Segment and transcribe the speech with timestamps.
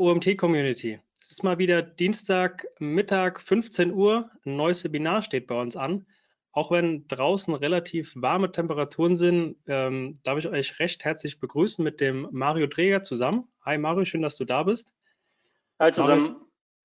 [0.00, 0.98] OMT-Community.
[1.20, 4.30] Es ist mal wieder Dienstag, Mittag, 15 Uhr.
[4.46, 6.06] Ein neues Webinar steht bei uns an.
[6.52, 12.00] Auch wenn draußen relativ warme Temperaturen sind, ähm, darf ich euch recht herzlich begrüßen mit
[12.00, 13.46] dem Mario Träger zusammen.
[13.62, 14.94] Hi Mario, schön, dass du da bist.
[15.78, 16.34] Hi zusammen.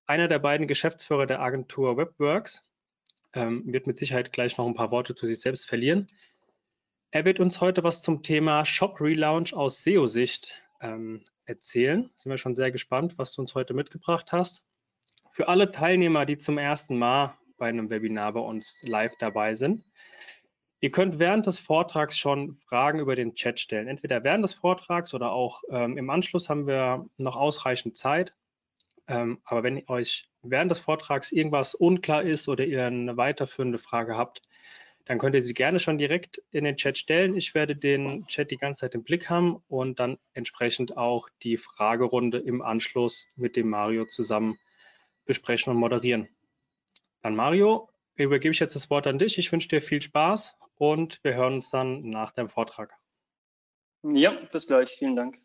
[0.06, 2.62] einer der beiden Geschäftsführer der Agentur Webworks.
[3.32, 6.08] Ähm, wird mit Sicherheit gleich noch ein paar Worte zu sich selbst verlieren.
[7.12, 12.10] Er wird uns heute was zum Thema Shop Relaunch aus SEO-Sicht ähm, erzählen.
[12.16, 14.64] Sind wir schon sehr gespannt, was du uns heute mitgebracht hast.
[15.30, 19.84] Für alle Teilnehmer, die zum ersten Mal bei einem Webinar bei uns live dabei sind,
[20.80, 23.88] ihr könnt während des Vortrags schon Fragen über den Chat stellen.
[23.88, 28.34] Entweder während des Vortrags oder auch ähm, im Anschluss haben wir noch ausreichend Zeit.
[29.08, 34.16] Ähm, aber wenn euch während des Vortrags irgendwas unklar ist oder ihr eine weiterführende Frage
[34.16, 34.42] habt,
[35.06, 37.36] dann könnt ihr sie gerne schon direkt in den Chat stellen.
[37.36, 41.56] Ich werde den Chat die ganze Zeit im Blick haben und dann entsprechend auch die
[41.56, 44.58] Fragerunde im Anschluss mit dem Mario zusammen
[45.24, 46.28] besprechen und moderieren.
[47.22, 49.38] Dann Mario, übergebe ich jetzt das Wort an dich.
[49.38, 52.92] Ich wünsche dir viel Spaß und wir hören uns dann nach dem Vortrag.
[54.02, 54.90] Ja, bis gleich.
[54.90, 55.38] Vielen Dank.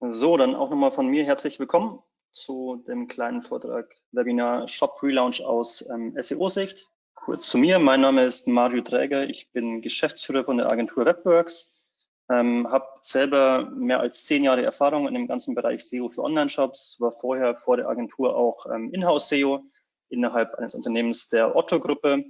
[0.00, 2.00] So, dann auch nochmal von mir herzlich willkommen
[2.32, 6.91] zu dem kleinen Vortrag Webinar Shop Relaunch aus ähm, SEO-Sicht.
[7.24, 7.78] Kurz zu mir.
[7.78, 9.30] Mein Name ist Mario Träger.
[9.30, 11.72] Ich bin Geschäftsführer von der Agentur Webworks.
[12.28, 16.96] Ähm, habe selber mehr als zehn Jahre Erfahrung in dem ganzen Bereich SEO für Online-Shops.
[16.98, 19.62] War vorher vor der Agentur auch ähm, Inhouse-SEO
[20.08, 22.24] innerhalb eines Unternehmens der Otto-Gruppe.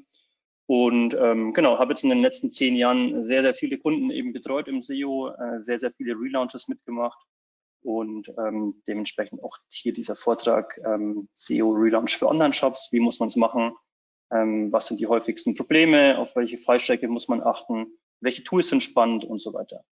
[0.66, 4.34] Und ähm, genau, habe jetzt in den letzten zehn Jahren sehr, sehr viele Kunden eben
[4.34, 7.18] betreut im SEO, äh, sehr, sehr viele Relaunches mitgemacht
[7.80, 12.88] und ähm, dementsprechend auch hier dieser Vortrag ähm, SEO Relaunch für Online-Shops.
[12.92, 13.72] Wie muss man es machen?
[14.32, 17.86] Ähm, was sind die häufigsten Probleme, auf welche Fallstrecke muss man achten,
[18.20, 19.84] welche Tools sind spannend und so weiter.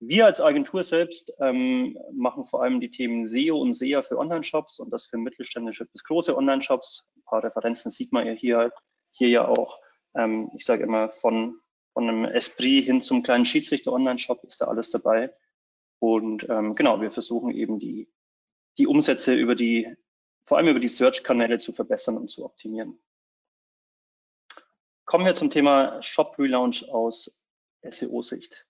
[0.00, 4.80] Wir als Agentur selbst ähm, machen vor allem die Themen SEO und SEA für Online-Shops
[4.80, 7.06] und das für mittelständische bis große Online-Shops.
[7.16, 8.72] Ein paar Referenzen sieht man ja hier,
[9.12, 9.80] hier ja auch.
[10.16, 11.60] Ähm, ich sage immer, von,
[11.92, 15.32] von einem Esprit hin zum kleinen Schiedsrichter-Online-Shop ist da alles dabei.
[16.00, 18.10] Und ähm, genau, wir versuchen eben die,
[18.78, 19.94] die Umsätze über die,
[20.42, 22.98] vor allem über die Search-Kanäle zu verbessern und zu optimieren.
[25.12, 27.30] Kommen wir zum Thema Shop Relaunch aus
[27.82, 28.66] SEO-Sicht.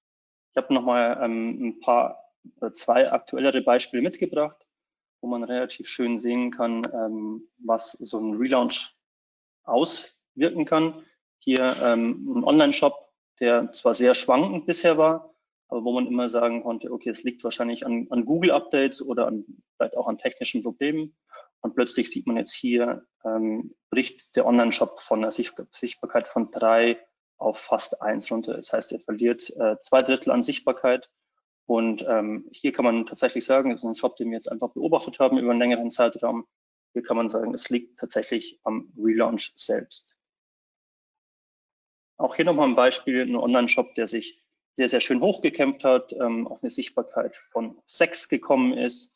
[0.51, 4.67] Ich habe nochmal ähm, ein paar, äh, zwei aktuellere Beispiele mitgebracht,
[5.21, 8.93] wo man relativ schön sehen kann, ähm, was so ein Relaunch
[9.63, 11.05] auswirken kann.
[11.39, 15.33] Hier ähm, ein Online-Shop, der zwar sehr schwankend bisher war,
[15.69, 19.45] aber wo man immer sagen konnte, okay, es liegt wahrscheinlich an, an Google-Updates oder an,
[19.77, 21.15] vielleicht auch an technischen Problemen.
[21.63, 26.99] Und plötzlich sieht man jetzt hier, ähm, bricht der Online-Shop von der Sichtbarkeit von drei
[27.39, 28.55] auf fast eins runter.
[28.55, 31.11] Das heißt, er verliert äh, zwei Drittel an Sichtbarkeit.
[31.67, 34.71] Und ähm, hier kann man tatsächlich sagen, das ist ein Shop, den wir jetzt einfach
[34.71, 36.47] beobachtet haben über einen längeren Zeitraum.
[36.93, 40.19] Hier kann man sagen, es liegt tatsächlich am Relaunch selbst.
[42.17, 44.45] Auch hier nochmal ein Beispiel, ein Online-Shop, der sich
[44.75, 49.15] sehr, sehr schön hochgekämpft hat, ähm, auf eine Sichtbarkeit von sechs gekommen ist,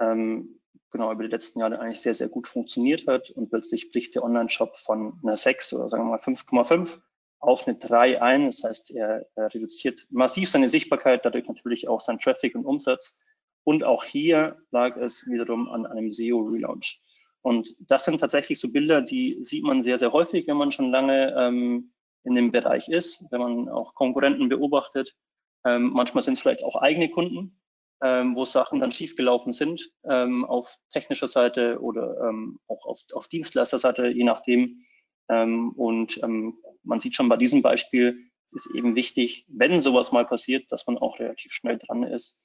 [0.00, 4.14] ähm, genau über die letzten Jahre eigentlich sehr, sehr gut funktioniert hat und plötzlich bricht
[4.14, 7.00] der Online-Shop von einer 6 oder sagen wir mal 5,5
[7.38, 8.46] auf eine 3 ein.
[8.46, 13.16] Das heißt, er, er reduziert massiv seine Sichtbarkeit, dadurch natürlich auch sein Traffic und Umsatz.
[13.64, 17.00] Und auch hier lag es wiederum an einem SEO-Relaunch.
[17.42, 20.90] Und das sind tatsächlich so Bilder, die sieht man sehr, sehr häufig, wenn man schon
[20.90, 21.92] lange ähm,
[22.24, 25.16] in dem Bereich ist, wenn man auch Konkurrenten beobachtet.
[25.64, 27.59] Ähm, manchmal sind es vielleicht auch eigene Kunden,
[28.02, 33.28] ähm, wo Sachen dann schiefgelaufen sind ähm, auf technischer Seite oder ähm, auch auf, auf
[33.28, 34.84] Dienstleisterseite, je nachdem.
[35.28, 40.12] Ähm, und ähm, man sieht schon bei diesem Beispiel, es ist eben wichtig, wenn sowas
[40.12, 42.36] mal passiert, dass man auch relativ schnell dran ist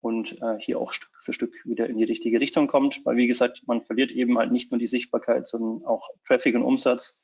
[0.00, 3.26] und äh, hier auch Stück für Stück wieder in die richtige Richtung kommt, weil wie
[3.26, 7.18] gesagt, man verliert eben halt nicht nur die Sichtbarkeit, sondern auch Traffic und Umsatz.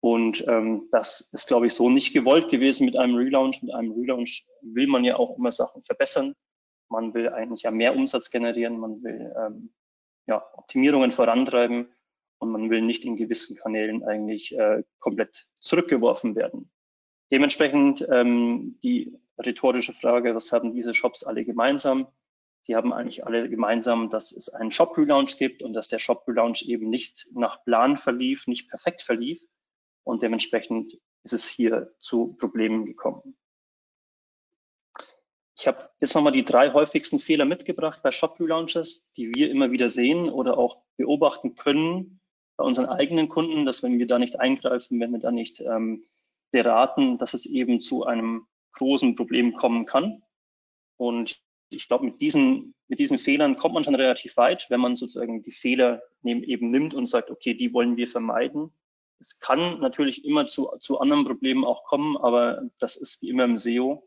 [0.00, 3.62] Und ähm, das ist, glaube ich, so nicht gewollt gewesen mit einem Relaunch.
[3.62, 6.34] Mit einem Relaunch will man ja auch immer Sachen verbessern
[6.94, 9.70] man will eigentlich ja mehr Umsatz generieren, man will ähm,
[10.26, 11.88] ja, Optimierungen vorantreiben
[12.38, 16.70] und man will nicht in gewissen Kanälen eigentlich äh, komplett zurückgeworfen werden.
[17.30, 22.06] Dementsprechend ähm, die rhetorische Frage, was haben diese Shops alle gemeinsam?
[22.62, 26.88] Sie haben eigentlich alle gemeinsam, dass es einen Shop-Relaunch gibt und dass der Shop-Relaunch eben
[26.88, 29.42] nicht nach Plan verlief, nicht perfekt verlief.
[30.02, 30.94] Und dementsprechend
[31.24, 33.36] ist es hier zu Problemen gekommen.
[35.64, 39.70] Ich habe jetzt nochmal die drei häufigsten Fehler mitgebracht bei Shop Relaunches, die wir immer
[39.70, 42.20] wieder sehen oder auch beobachten können
[42.58, 46.04] bei unseren eigenen Kunden, dass wenn wir da nicht eingreifen, wenn wir da nicht ähm,
[46.50, 50.22] beraten, dass es eben zu einem großen Problem kommen kann.
[50.98, 51.40] Und
[51.70, 55.42] ich glaube, mit diesen, mit diesen Fehlern kommt man schon relativ weit, wenn man sozusagen
[55.42, 58.70] die Fehler eben nimmt und sagt, okay, die wollen wir vermeiden.
[59.18, 63.44] Es kann natürlich immer zu, zu anderen Problemen auch kommen, aber das ist wie immer
[63.44, 64.06] im SEO.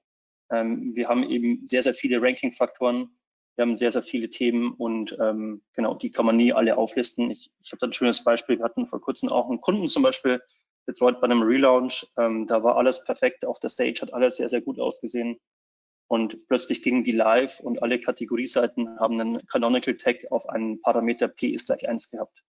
[0.52, 3.10] Ähm, wir haben eben sehr, sehr viele Ranking-Faktoren.
[3.56, 7.32] Wir haben sehr, sehr viele Themen und ähm, genau, die kann man nie alle auflisten.
[7.32, 8.60] Ich, ich habe da ein schönes Beispiel.
[8.60, 10.42] Wir hatten vor kurzem auch einen Kunden zum Beispiel
[10.86, 12.08] betreut bei einem Relaunch.
[12.18, 13.46] Ähm, da war alles perfekt.
[13.46, 15.40] Auf der Stage hat alles sehr, sehr gut ausgesehen.
[16.08, 21.28] Und plötzlich gingen die live und alle Kategorieseiten haben einen Canonical Tag auf einen Parameter
[21.28, 22.44] P ist gleich 1 gehabt.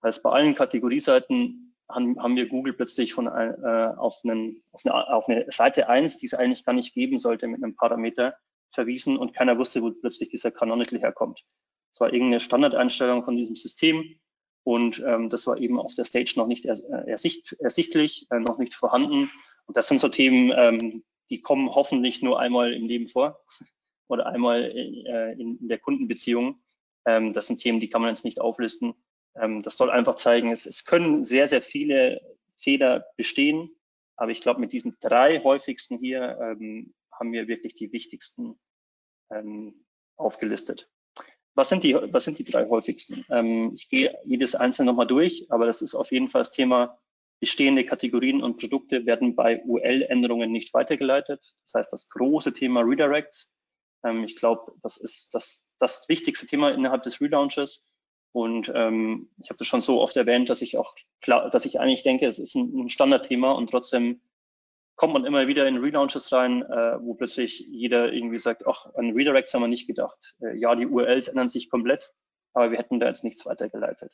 [0.00, 4.82] Das heißt, bei allen Kategorieseiten haben, haben wir Google plötzlich von, äh, auf, einen, auf,
[4.84, 8.34] eine, auf eine Seite 1, die es eigentlich gar nicht geben sollte, mit einem Parameter
[8.70, 11.44] verwiesen und keiner wusste, wo plötzlich dieser Canonical herkommt.
[11.92, 14.18] Es war irgendeine Standardeinstellung von diesem System
[14.64, 18.40] und ähm, das war eben auf der Stage noch nicht ers äh, ersicht ersichtlich, äh,
[18.40, 19.30] noch nicht vorhanden.
[19.66, 23.40] Und das sind so Themen, ähm, die kommen hoffentlich nur einmal im Leben vor
[24.08, 26.62] oder einmal äh, in, in, der Kundenbeziehung.
[27.06, 28.94] Ähm, das sind Themen, die kann man jetzt nicht auflisten.
[29.36, 32.20] Ähm, das soll einfach zeigen, es, es können sehr, sehr viele
[32.56, 33.70] Fehler bestehen,
[34.16, 38.58] aber ich glaube, mit diesen drei häufigsten hier ähm, haben wir wirklich die wichtigsten
[39.30, 39.84] ähm,
[40.16, 40.88] aufgelistet.
[41.56, 43.24] Was sind, die, was sind die drei häufigsten?
[43.30, 46.98] Ähm, ich gehe jedes einzelne nochmal durch, aber das ist auf jeden Fall das Thema
[47.40, 51.40] Bestehende Kategorien und Produkte werden bei UL-Änderungen nicht weitergeleitet.
[51.64, 53.52] Das heißt, das große Thema Redirects.
[54.04, 57.84] Ähm, ich glaube, das ist das, das wichtigste Thema innerhalb des Relaunches.
[58.34, 61.78] Und ähm, ich habe das schon so oft erwähnt, dass ich auch klar, dass ich
[61.78, 64.20] eigentlich denke, es ist ein, ein Standardthema und trotzdem
[64.96, 69.12] kommt man immer wieder in Relaunches rein, äh, wo plötzlich jeder irgendwie sagt, ach, an
[69.12, 70.34] Redirects haben wir nicht gedacht.
[70.40, 72.12] Äh, ja, die URLs ändern sich komplett,
[72.54, 74.12] aber wir hätten da jetzt nichts weitergeleitet.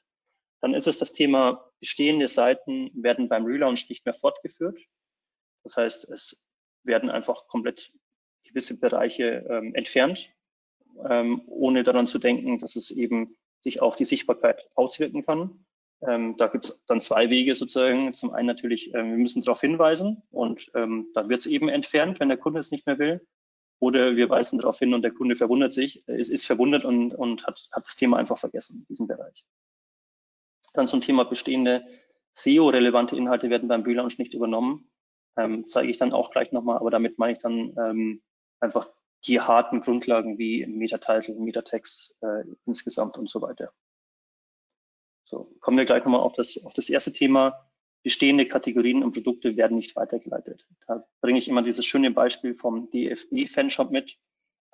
[0.61, 4.78] Dann ist es das Thema, bestehende Seiten werden beim Relaunch nicht mehr fortgeführt.
[5.64, 6.38] Das heißt, es
[6.82, 7.90] werden einfach komplett
[8.46, 10.28] gewisse Bereiche ähm, entfernt,
[11.08, 15.65] ähm, ohne daran zu denken, dass es eben sich auf die Sichtbarkeit auswirken kann.
[16.03, 18.12] Ähm, da gibt es dann zwei Wege sozusagen.
[18.15, 22.21] Zum einen natürlich, ähm, wir müssen darauf hinweisen und ähm, dann wird es eben entfernt,
[22.21, 23.27] wenn der Kunde es nicht mehr will.
[23.81, 27.15] Oder wir weisen darauf hin und der Kunde verwundert sich, äh, ist, ist verwundert und,
[27.15, 29.45] und hat, hat das Thema einfach vergessen, diesen Bereich.
[30.73, 31.85] Dann zum Thema bestehende
[32.33, 34.91] SEO-relevante Inhalte werden beim Relaunch nicht übernommen.
[35.37, 38.23] Ähm, zeige ich dann auch gleich nochmal, aber damit meine ich dann ähm,
[38.61, 38.91] einfach
[39.26, 43.72] die harten Grundlagen wie Meta-Title, Meta-Tags äh, insgesamt und so weiter.
[45.25, 47.70] So, kommen wir gleich nochmal auf das, auf das erste Thema.
[48.02, 50.67] Bestehende Kategorien und Produkte werden nicht weitergeleitet.
[50.87, 54.17] Da bringe ich immer dieses schöne Beispiel vom DFB-Fanshop mit.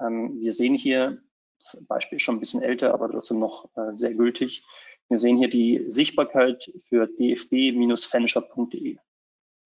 [0.00, 1.20] Ähm, wir sehen hier,
[1.58, 4.64] das Beispiel ist schon ein bisschen älter, aber trotzdem noch äh, sehr gültig.
[5.08, 8.98] Wir sehen hier die Sichtbarkeit für dfb-fanshop.de.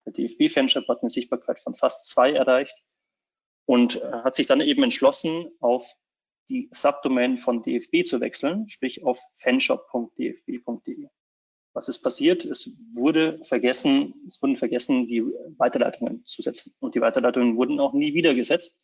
[0.05, 2.83] Der DFB-Fanshop hat eine Sichtbarkeit von fast zwei erreicht
[3.71, 5.95] und hat sich dann eben entschlossen, auf
[6.49, 11.07] die Subdomain von DFB zu wechseln, sprich auf fanshop.dfb.de.
[11.71, 12.43] Was ist passiert?
[12.43, 15.23] Es wurde vergessen, es wurden vergessen, die
[15.57, 16.75] Weiterleitungen zu setzen.
[16.81, 18.77] Und die Weiterleitungen wurden auch nie wieder gesetzt.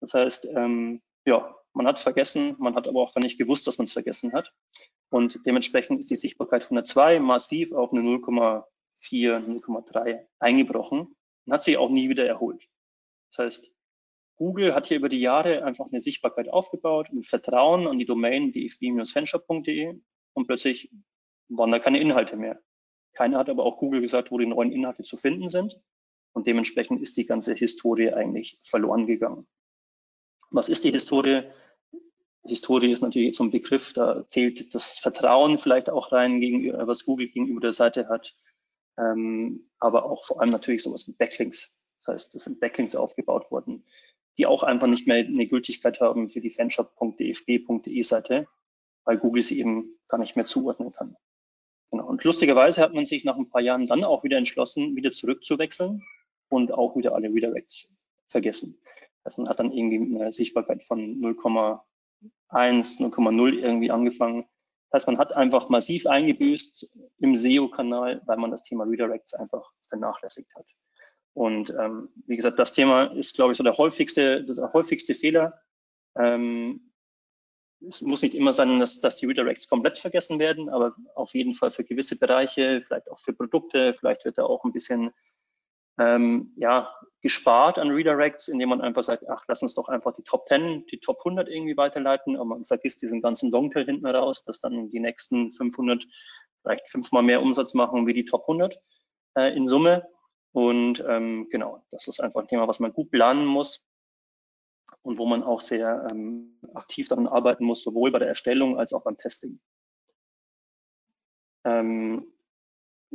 [0.00, 3.66] Das heißt, ähm, ja, man hat es vergessen, man hat aber auch gar nicht gewusst,
[3.66, 4.54] dass man es vergessen hat.
[5.10, 8.62] Und dementsprechend ist die Sichtbarkeit von der 2 massiv auf eine 0,4,
[9.00, 12.62] 0,3 eingebrochen und hat sich auch nie wieder erholt.
[13.32, 13.72] Das heißt,
[14.38, 18.52] Google hat hier über die Jahre einfach eine Sichtbarkeit aufgebaut mit Vertrauen an die Domain
[18.52, 20.00] dfb-fanshop.de
[20.32, 20.90] und plötzlich
[21.48, 22.60] waren da keine Inhalte mehr.
[23.14, 25.80] Keiner hat aber auch Google gesagt, wo die neuen Inhalte zu finden sind.
[26.32, 29.48] Und dementsprechend ist die ganze Historie eigentlich verloren gegangen.
[30.50, 31.42] Was ist die Historie?
[32.44, 37.28] Historie ist natürlich so Begriff, da zählt das Vertrauen vielleicht auch rein, gegenüber, was Google
[37.28, 38.34] gegenüber der Seite hat,
[38.96, 41.74] ähm, aber auch vor allem natürlich sowas mit Backlinks.
[41.98, 43.84] Das heißt, es sind Backlinks aufgebaut worden,
[44.38, 48.46] die auch einfach nicht mehr eine Gültigkeit haben für die fanshop.dfb.de Seite,
[49.04, 51.16] weil Google sie eben gar nicht mehr zuordnen kann.
[51.90, 52.06] Genau.
[52.06, 56.02] Und lustigerweise hat man sich nach ein paar Jahren dann auch wieder entschlossen, wieder zurückzuwechseln
[56.50, 57.90] und auch wieder alle Redirects
[58.28, 58.80] vergessen.
[59.24, 61.80] Also man hat dann irgendwie eine Sichtbarkeit von 0,1,
[62.50, 64.46] 0,0 irgendwie angefangen.
[64.90, 69.70] Das heißt, man hat einfach massiv eingebüßt im SEO-Kanal, weil man das Thema Redirects einfach
[69.88, 70.66] vernachlässigt hat.
[71.38, 75.62] Und ähm, wie gesagt, das Thema ist, glaube ich, so der häufigste, der häufigste Fehler.
[76.16, 76.90] Ähm,
[77.88, 81.54] es muss nicht immer sein, dass, dass die Redirects komplett vergessen werden, aber auf jeden
[81.54, 85.12] Fall für gewisse Bereiche, vielleicht auch für Produkte, vielleicht wird da auch ein bisschen
[86.00, 86.92] ähm, ja,
[87.22, 90.86] gespart an Redirects, indem man einfach sagt, ach, lass uns doch einfach die Top 10,
[90.86, 94.90] die Top 100 irgendwie weiterleiten, aber man vergisst diesen ganzen Longtail hinten raus, dass dann
[94.90, 96.04] die nächsten 500
[96.62, 98.76] vielleicht fünfmal mehr Umsatz machen wie die Top 100
[99.36, 100.04] äh, in Summe.
[100.52, 103.84] Und ähm, genau, das ist einfach ein Thema, was man gut planen muss.
[105.02, 108.92] und wo man auch sehr ähm, aktiv daran arbeiten muss, sowohl bei der Erstellung als
[108.92, 109.60] auch beim Testing.
[111.64, 112.26] Ähm,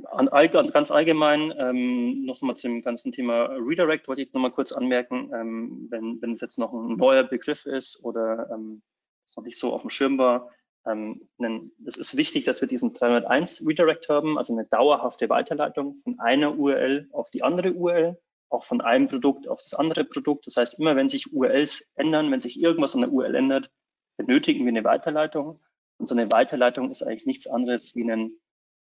[0.05, 0.27] an,
[0.71, 6.19] ganz allgemein ähm, nochmal zum ganzen Thema Redirect wollte ich nochmal kurz anmerken, ähm, wenn,
[6.21, 8.81] wenn es jetzt noch ein neuer Begriff ist oder ähm,
[9.25, 10.49] es noch nicht so auf dem Schirm war.
[10.85, 11.29] Ähm,
[11.85, 16.57] es ist wichtig, dass wir diesen 301 Redirect haben, also eine dauerhafte Weiterleitung von einer
[16.57, 20.47] URL auf die andere URL, auch von einem Produkt auf das andere Produkt.
[20.47, 23.71] Das heißt, immer wenn sich URLs ändern, wenn sich irgendwas an der URL ändert,
[24.17, 25.59] benötigen wir eine Weiterleitung.
[25.97, 28.35] Und so eine Weiterleitung ist eigentlich nichts anderes wie ein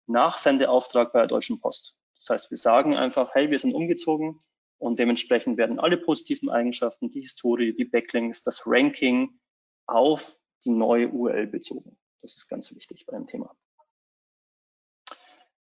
[0.08, 1.96] Nachsendeauftrag bei der Deutschen Post.
[2.18, 4.40] Das heißt, wir sagen einfach, hey, wir sind umgezogen
[4.80, 9.40] und dementsprechend werden alle positiven Eigenschaften, die Historie, die Backlinks, das Ranking
[9.86, 11.98] auf die neue URL bezogen.
[12.22, 13.56] Das ist ganz wichtig bei dem Thema.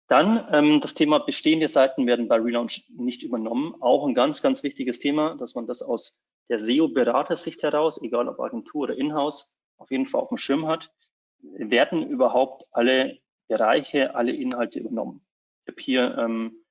[0.09, 3.75] Dann ähm, das Thema bestehende Seiten werden bei Relaunch nicht übernommen.
[3.81, 6.17] Auch ein ganz, ganz wichtiges Thema, dass man das aus
[6.49, 9.49] der SEO-Beratersicht heraus, egal ob Agentur oder Inhouse,
[9.79, 10.93] auf jeden Fall auf dem Schirm hat.
[11.41, 15.27] Werden überhaupt alle Bereiche, alle Inhalte übernommen?
[15.65, 16.65] Ich habe hier ähm,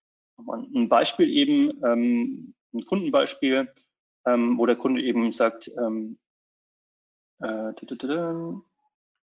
[0.47, 3.73] ein Beispiel eben, ähm, ein Kundenbeispiel,
[4.25, 6.22] ähm, wo der Kunde eben sagt, ähm, äh,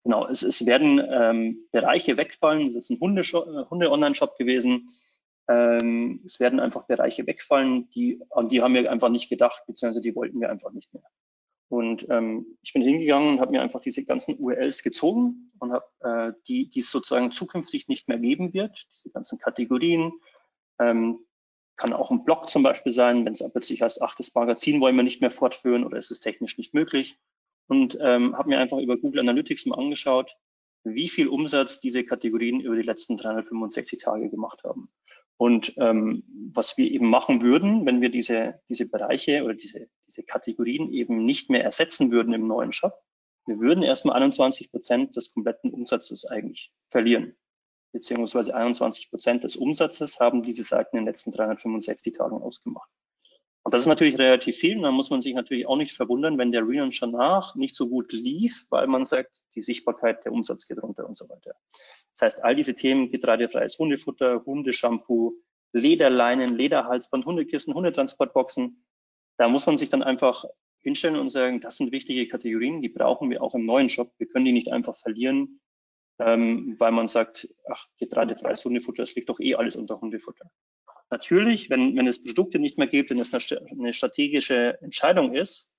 [0.05, 2.73] Genau, es, es werden ähm, Bereiche wegfallen.
[2.73, 4.89] Das ist ein Hunde-Online-Shop Hunde gewesen.
[5.49, 10.03] Ähm, es werden einfach Bereiche wegfallen, die, an die haben wir einfach nicht gedacht, beziehungsweise
[10.03, 11.05] die wollten wir einfach nicht mehr.
[11.69, 15.87] Und ähm, ich bin hingegangen und habe mir einfach diese ganzen URLs gezogen und habe
[16.01, 20.13] äh, die, die es sozusagen zukünftig nicht mehr geben wird, diese ganzen Kategorien.
[20.81, 21.21] Ähm,
[21.77, 24.97] kann auch ein Blog zum Beispiel sein, wenn es plötzlich heißt, ach, das Magazin wollen
[24.97, 27.19] wir nicht mehr fortführen oder ist es technisch nicht möglich
[27.69, 30.35] und ähm, habe mir einfach über Google Analytics mal angeschaut,
[30.85, 34.91] wie viel Umsatz diese Kategorien über die letzten 365 Tage gemacht haben.
[35.37, 40.25] Und ähm, was wir eben machen würden, wenn wir diese, diese Bereiche oder diese, diese
[40.25, 42.95] Kategorien eben nicht mehr ersetzen würden im neuen Shop,
[43.47, 47.37] wir würden erstmal 21 Prozent des kompletten Umsatzes eigentlich verlieren.
[47.93, 52.91] Beziehungsweise 21 Prozent des Umsatzes haben diese Seiten in den letzten 365 Tagen ausgemacht.
[53.65, 54.77] Und das ist natürlich relativ viel.
[54.77, 57.89] Und dann muss man sich natürlich auch nicht verwundern, wenn der Relaunch danach nicht so
[57.89, 61.55] gut lief, weil man sagt, die Sichtbarkeit, der Umsatz geht runter und so weiter.
[62.13, 65.35] Das heißt, all diese Themen, getreidefreies Hundefutter, Hundeshampoo,
[65.73, 68.85] Lederleinen, Lederhalsband, Hundekissen, Hundetransportboxen,
[69.37, 70.45] da muss man sich dann einfach
[70.81, 74.13] hinstellen und sagen, das sind wichtige Kategorien, die brauchen wir auch im neuen Shop.
[74.19, 75.61] Wir können die nicht einfach verlieren,
[76.19, 80.51] ähm, weil man sagt, ach, getreidefreies Hundefutter, das liegt doch eh alles unter Hundefutter.
[81.11, 85.71] Natürlich, wenn, wenn es Produkte nicht mehr gibt, wenn es eine strategische Entscheidung ist,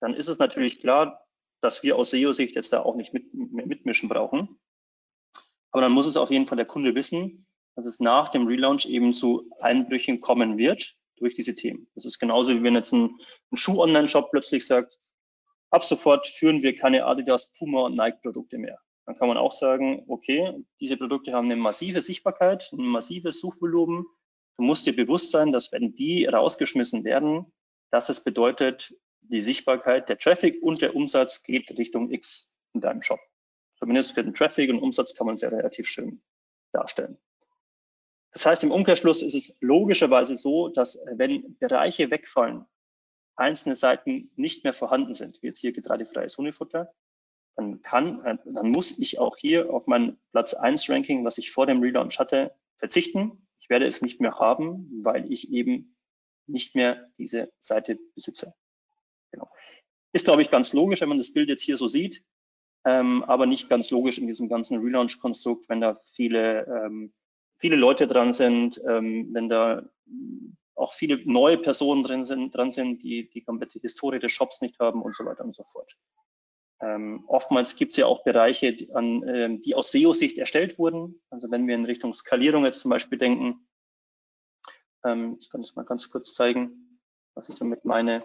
[0.00, 1.24] dann ist es natürlich klar,
[1.60, 4.58] dass wir aus SEO-Sicht jetzt da auch nicht mit, mitmischen brauchen.
[5.70, 7.46] Aber dann muss es auf jeden Fall der Kunde wissen,
[7.76, 11.88] dass es nach dem Relaunch eben zu Einbrüchen kommen wird durch diese Themen.
[11.94, 13.16] Das ist genauso, wie wenn jetzt ein,
[13.52, 14.98] ein Schuh-Online-Shop plötzlich sagt,
[15.70, 18.78] ab sofort führen wir keine Adidas, Puma und Nike-Produkte mehr.
[19.06, 24.04] Dann kann man auch sagen, okay, diese Produkte haben eine massive Sichtbarkeit, ein massives Suchvolumen,
[24.56, 27.52] Du musst dir bewusst sein, dass wenn die rausgeschmissen werden,
[27.90, 33.02] dass es bedeutet, die Sichtbarkeit, der Traffic und der Umsatz geht Richtung X in deinem
[33.02, 33.20] Shop.
[33.78, 36.22] Zumindest für den Traffic und Umsatz kann man ja relativ schön
[36.72, 37.18] darstellen.
[38.32, 42.64] Das heißt, im Umkehrschluss ist es logischerweise so, dass wenn Bereiche wegfallen,
[43.36, 46.94] einzelne Seiten nicht mehr vorhanden sind, wie jetzt hier getreidefreies Hundefutter,
[47.56, 51.50] dann kann, äh, dann muss ich auch hier auf mein Platz 1 Ranking, was ich
[51.50, 55.96] vor dem Relaunch hatte, verzichten ich werde es nicht mehr haben, weil ich eben
[56.46, 58.54] nicht mehr diese Seite besitze.
[59.30, 59.48] Genau.
[60.12, 62.24] Ist, glaube ich, ganz logisch, wenn man das Bild jetzt hier so sieht,
[62.84, 67.14] ähm, aber nicht ganz logisch in diesem ganzen Relaunch-Konstrukt, wenn da viele, ähm,
[67.58, 69.88] viele Leute dran sind, ähm, wenn da
[70.74, 74.80] auch viele neue Personen drin sind, dran sind, die die komplette Historie des Shops nicht
[74.80, 75.96] haben und so weiter und so fort.
[76.82, 81.22] Ähm, oftmals gibt es ja auch Bereiche, die, an, äh, die aus SEO-Sicht erstellt wurden.
[81.30, 83.66] Also wenn wir in Richtung Skalierung jetzt zum Beispiel denken,
[85.04, 86.98] ähm, ich kann das mal ganz kurz zeigen,
[87.34, 88.24] was ich damit meine.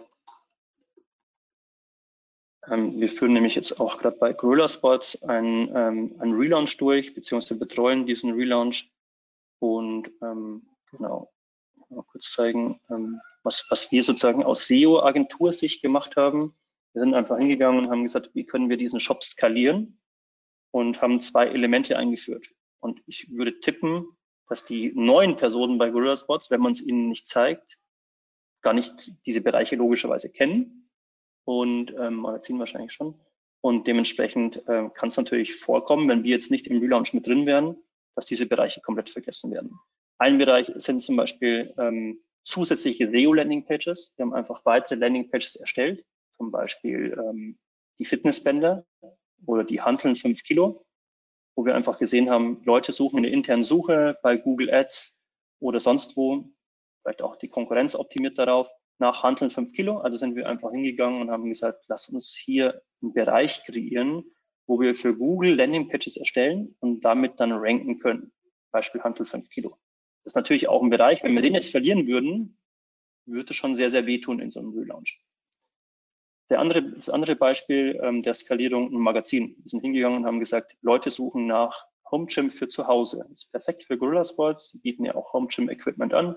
[2.66, 7.14] Ähm, wir führen nämlich jetzt auch gerade bei Gorilla Spots einen, ähm, einen Relaunch durch,
[7.14, 8.90] beziehungsweise betreuen diesen Relaunch.
[9.60, 11.32] Und ähm, genau,
[11.90, 16.54] mal kurz zeigen, ähm, was, was wir sozusagen aus SEO-Agentursicht gemacht haben.
[16.98, 20.00] Wir sind einfach hingegangen und haben gesagt, wie können wir diesen Shop skalieren
[20.72, 22.48] und haben zwei Elemente eingeführt.
[22.80, 24.08] Und ich würde tippen,
[24.48, 27.78] dass die neuen Personen bei Gorilla Spots, wenn man es ihnen nicht zeigt,
[28.62, 30.90] gar nicht diese Bereiche logischerweise kennen
[31.44, 33.14] und ähm, Magazin wahrscheinlich schon.
[33.60, 37.46] Und dementsprechend äh, kann es natürlich vorkommen, wenn wir jetzt nicht im Relaunch mit drin
[37.46, 37.76] wären,
[38.16, 39.78] dass diese Bereiche komplett vergessen werden.
[40.18, 44.14] Ein Bereich sind zum Beispiel ähm, zusätzliche SEO-Landing-Pages.
[44.16, 46.04] Wir haben einfach weitere Landing-Pages erstellt
[46.38, 47.58] zum Beispiel ähm,
[47.98, 48.86] die Fitnessbänder
[49.44, 50.86] oder die Hanteln 5 Kilo,
[51.56, 55.20] wo wir einfach gesehen haben, Leute suchen in der internen Suche bei Google Ads
[55.60, 56.44] oder sonst wo,
[57.02, 58.68] vielleicht auch die Konkurrenz optimiert darauf,
[58.98, 59.98] nach Handeln 5 Kilo.
[59.98, 64.24] Also sind wir einfach hingegangen und haben gesagt, lass uns hier einen Bereich kreieren,
[64.66, 68.32] wo wir für Google Landingpages erstellen und damit dann ranken können.
[68.70, 69.78] Beispiel Handel 5 Kilo.
[70.24, 72.58] Das ist natürlich auch ein Bereich, wenn wir den jetzt verlieren würden,
[73.24, 75.20] würde es schon sehr, sehr wehtun in so einem Relaunch.
[76.50, 79.56] Der andere, das andere Beispiel ähm, der Skalierung im Magazin.
[79.58, 83.26] Wir sind hingegangen und haben gesagt, Leute suchen nach Home Gym für zu Hause.
[83.28, 84.70] Das ist perfekt für Gorilla Sports.
[84.70, 86.36] Sie bieten ja auch Home Gym Equipment an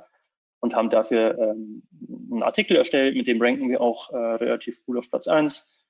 [0.59, 1.83] und haben dafür ähm,
[2.31, 5.85] einen Artikel erstellt, mit dem ranken wir auch äh, relativ cool auf Platz eins.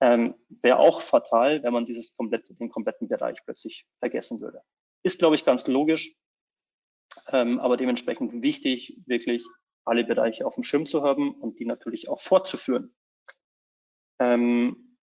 [0.00, 4.62] Ähm, Wäre auch fatal, wenn man dieses komplett, den kompletten Bereich plötzlich vergessen würde.
[5.02, 6.16] Ist, glaube ich, ganz logisch,
[7.32, 9.44] ähm, aber dementsprechend wichtig, wirklich
[9.84, 12.94] alle Bereiche auf dem Schirm zu haben und die natürlich auch fortzuführen.
[14.20, 14.96] Ähm,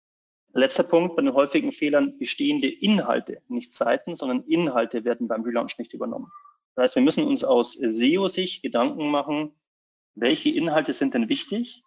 [0.52, 5.78] letzter Punkt bei den häufigen Fehlern, bestehende Inhalte, nicht Seiten, sondern Inhalte werden beim Relaunch
[5.78, 6.30] nicht übernommen.
[6.74, 9.52] Das heißt, wir müssen uns aus SEO-Sicht Gedanken machen,
[10.14, 11.82] welche Inhalte sind denn wichtig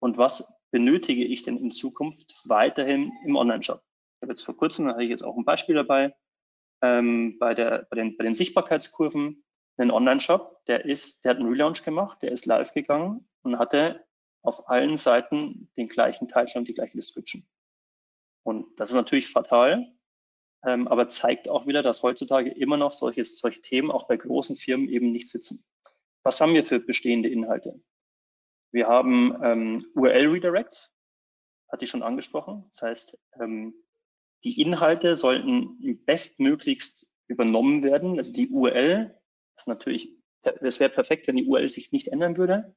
[0.00, 3.82] und was benötige ich denn in Zukunft weiterhin im Online-Shop.
[4.16, 6.14] Ich habe jetzt vor kurzem, da habe ich jetzt auch ein Beispiel dabei,
[6.82, 9.44] ähm, bei, der, bei, den, bei den Sichtbarkeitskurven,
[9.76, 14.04] einen Online-Shop, der ist, der hat einen Relaunch gemacht, der ist live gegangen und hatte
[14.42, 17.46] auf allen Seiten den gleichen Titel und die gleiche Description.
[18.44, 19.92] Und das ist natürlich fatal,
[20.64, 24.56] ähm, aber zeigt auch wieder, dass heutzutage immer noch solche, solche Themen auch bei großen
[24.56, 25.64] Firmen eben nicht sitzen.
[26.22, 27.80] Was haben wir für bestehende Inhalte?
[28.72, 30.92] Wir haben ähm, URL-Redirects,
[31.68, 32.64] hatte ich schon angesprochen.
[32.72, 33.74] Das heißt, ähm,
[34.44, 38.18] die Inhalte sollten bestmöglichst übernommen werden.
[38.18, 39.18] Also die URL
[39.56, 42.74] ist natürlich, das wäre perfekt, wenn die URL sich nicht ändern würde.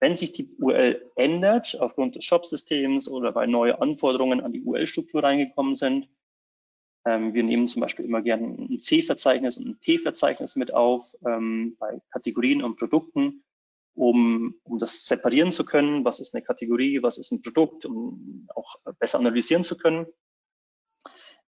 [0.00, 5.22] Wenn sich die URL ändert aufgrund des Shop-Systems oder weil neue Anforderungen an die URL-Struktur
[5.22, 6.08] reingekommen sind,
[7.06, 11.76] ähm, wir nehmen zum Beispiel immer gerne ein C-Verzeichnis und ein P-Verzeichnis mit auf ähm,
[11.78, 13.44] bei Kategorien und Produkten,
[13.94, 16.04] um, um das separieren zu können.
[16.04, 20.06] Was ist eine Kategorie, was ist ein Produkt, um auch besser analysieren zu können.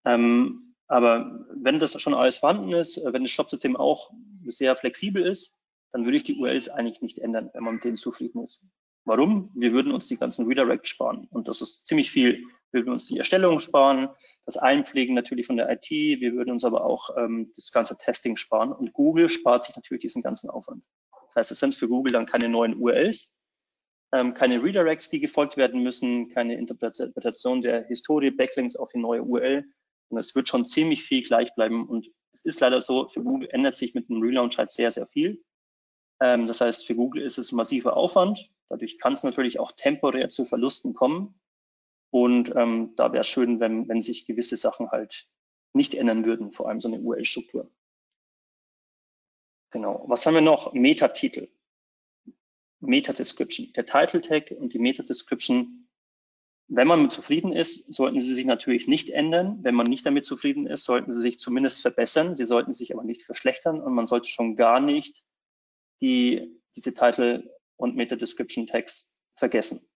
[0.05, 4.11] Ähm, aber wenn das schon alles vorhanden ist, wenn das Shop-System auch
[4.47, 5.55] sehr flexibel ist,
[5.93, 8.63] dann würde ich die URLs eigentlich nicht ändern, wenn man mit denen zufrieden ist.
[9.05, 9.51] Warum?
[9.55, 11.27] Wir würden uns die ganzen Redirects sparen.
[11.31, 14.09] Und das ist ziemlich viel wir würden uns die Erstellung sparen,
[14.47, 18.37] das Einpflegen natürlich von der IT, wir würden uns aber auch ähm, das ganze Testing
[18.37, 20.83] sparen und Google spart sich natürlich diesen ganzen Aufwand.
[21.29, 23.35] Das heißt, es sind für Google dann keine neuen URLs,
[24.13, 29.23] ähm, keine Redirects, die gefolgt werden müssen, keine Interpretation der Historie, Backlinks auf die neue
[29.23, 29.65] URL
[30.09, 33.49] und es wird schon ziemlich viel gleich bleiben und es ist leider so, für Google
[33.53, 35.43] ändert sich mit dem Relaunch halt sehr, sehr viel.
[36.23, 38.49] Ähm, das heißt, für Google ist es massiver Aufwand.
[38.69, 41.35] Dadurch kann es natürlich auch temporär zu Verlusten kommen.
[42.11, 45.29] Und ähm, da wäre es schön, wenn, wenn sich gewisse Sachen halt
[45.73, 47.71] nicht ändern würden, vor allem so eine URL-Struktur.
[49.71, 50.05] Genau.
[50.07, 50.73] Was haben wir noch?
[50.75, 51.49] Metatitel.
[52.79, 53.73] Meta-Description.
[53.73, 55.89] Der Title-Tag und die Meta-Description,
[56.69, 59.59] wenn man mit zufrieden ist, sollten sie sich natürlich nicht ändern.
[59.63, 62.37] Wenn man nicht damit zufrieden ist, sollten sie sich zumindest verbessern.
[62.37, 65.25] Sie sollten sich aber nicht verschlechtern und man sollte schon gar nicht
[66.03, 69.89] die, diese Title und Meta-Description-Tags vergessen.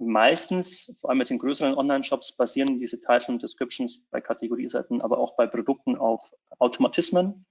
[0.00, 5.18] Meistens, vor allem jetzt in größeren Online-Shops, basieren diese Title und Descriptions bei Kategorieseiten, aber
[5.18, 7.46] auch bei Produkten auf Automatismen.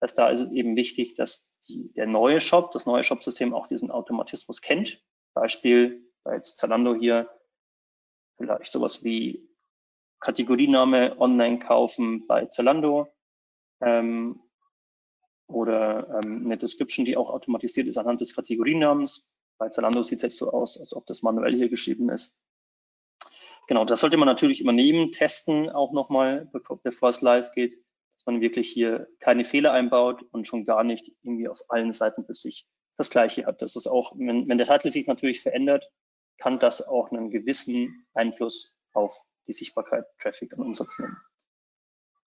[0.00, 3.66] Das da ist es eben wichtig, dass die, der neue Shop, das neue Shop-System auch
[3.66, 5.02] diesen Automatismus kennt.
[5.32, 7.30] Beispiel bei jetzt Zalando hier
[8.36, 9.48] vielleicht sowas wie
[10.20, 13.08] Kategoriename online kaufen bei Zalando
[13.80, 14.42] ähm,
[15.48, 19.26] oder ähm, eine Description, die auch automatisiert ist anhand des Kategorienamens.
[19.58, 22.34] Bei Zalando sieht es jetzt so aus, als ob das manuell hier geschrieben ist.
[23.68, 26.50] Genau, das sollte man natürlich immer nehmen, testen auch nochmal,
[26.82, 27.74] bevor es live geht,
[28.16, 32.24] dass man wirklich hier keine Fehler einbaut und schon gar nicht irgendwie auf allen Seiten
[32.24, 33.62] plötzlich das Gleiche hat.
[33.62, 35.90] Das ist auch, wenn, wenn der Titel sich natürlich verändert,
[36.38, 41.16] kann das auch einen gewissen Einfluss auf die Sichtbarkeit, Traffic und Umsatz nehmen.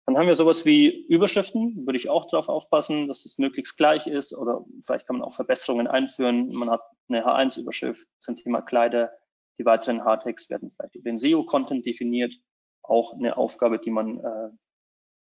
[0.06, 4.08] Dann haben wir sowas wie Überschriften, würde ich auch darauf aufpassen, dass es möglichst gleich
[4.08, 6.50] ist oder vielleicht kann man auch Verbesserungen einführen.
[6.50, 9.12] Man hat eine H1-Überschrift zum Thema Kleider,
[9.60, 12.34] die weiteren H-Tags werden vielleicht über den SEO-Content definiert,
[12.82, 14.50] auch eine Aufgabe, die man äh,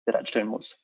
[0.07, 0.79] bereitstellen muss.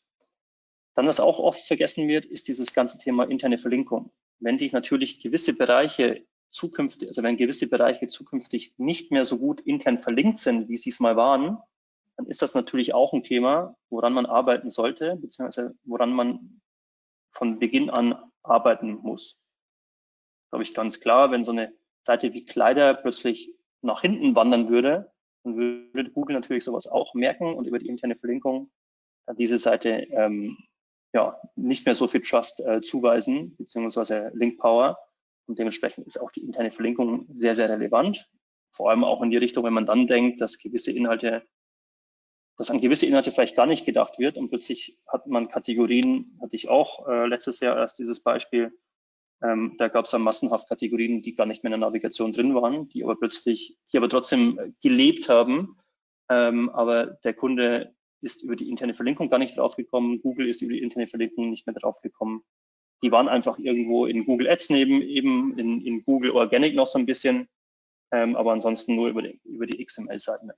[0.94, 4.12] Dann, was auch oft vergessen wird, ist dieses ganze Thema interne Verlinkung.
[4.38, 9.60] Wenn sich natürlich gewisse Bereiche zukünftig, also wenn gewisse Bereiche zukünftig nicht mehr so gut
[9.60, 11.58] intern verlinkt sind, wie sie es mal waren,
[12.16, 16.60] dann ist das natürlich auch ein Thema, woran man arbeiten sollte, beziehungsweise woran man
[17.32, 19.38] von Beginn an arbeiten muss.
[20.50, 21.72] Glaube ich ganz klar, wenn so eine
[22.02, 27.54] Seite wie Kleider plötzlich nach hinten wandern würde, dann würde Google natürlich sowas auch merken
[27.54, 28.70] und über die interne Verlinkung
[29.26, 30.56] dann diese Seite ähm,
[31.12, 34.98] ja, nicht mehr so viel Trust äh, zuweisen, beziehungsweise Link Power.
[35.46, 38.28] Und dementsprechend ist auch die interne Verlinkung sehr, sehr relevant.
[38.72, 41.46] Vor allem auch in die Richtung, wenn man dann denkt, dass gewisse Inhalte,
[42.56, 46.56] dass an gewisse Inhalte vielleicht gar nicht gedacht wird und plötzlich hat man Kategorien, hatte
[46.56, 48.72] ich auch äh, letztes Jahr erst dieses Beispiel,
[49.42, 52.54] ähm, da gab es dann massenhaft Kategorien, die gar nicht mehr in der Navigation drin
[52.54, 55.76] waren, die aber plötzlich, die aber trotzdem gelebt haben.
[56.30, 60.22] Ähm, aber der Kunde ist über die interne Verlinkung gar nicht draufgekommen.
[60.22, 62.42] Google ist über die interne Verlinkung nicht mehr draufgekommen.
[63.02, 66.98] Die waren einfach irgendwo in Google Ads neben, eben in, in Google Organic noch so
[66.98, 67.48] ein bisschen,
[68.12, 70.52] ähm, aber ansonsten nur über die, über die XML-Seiten.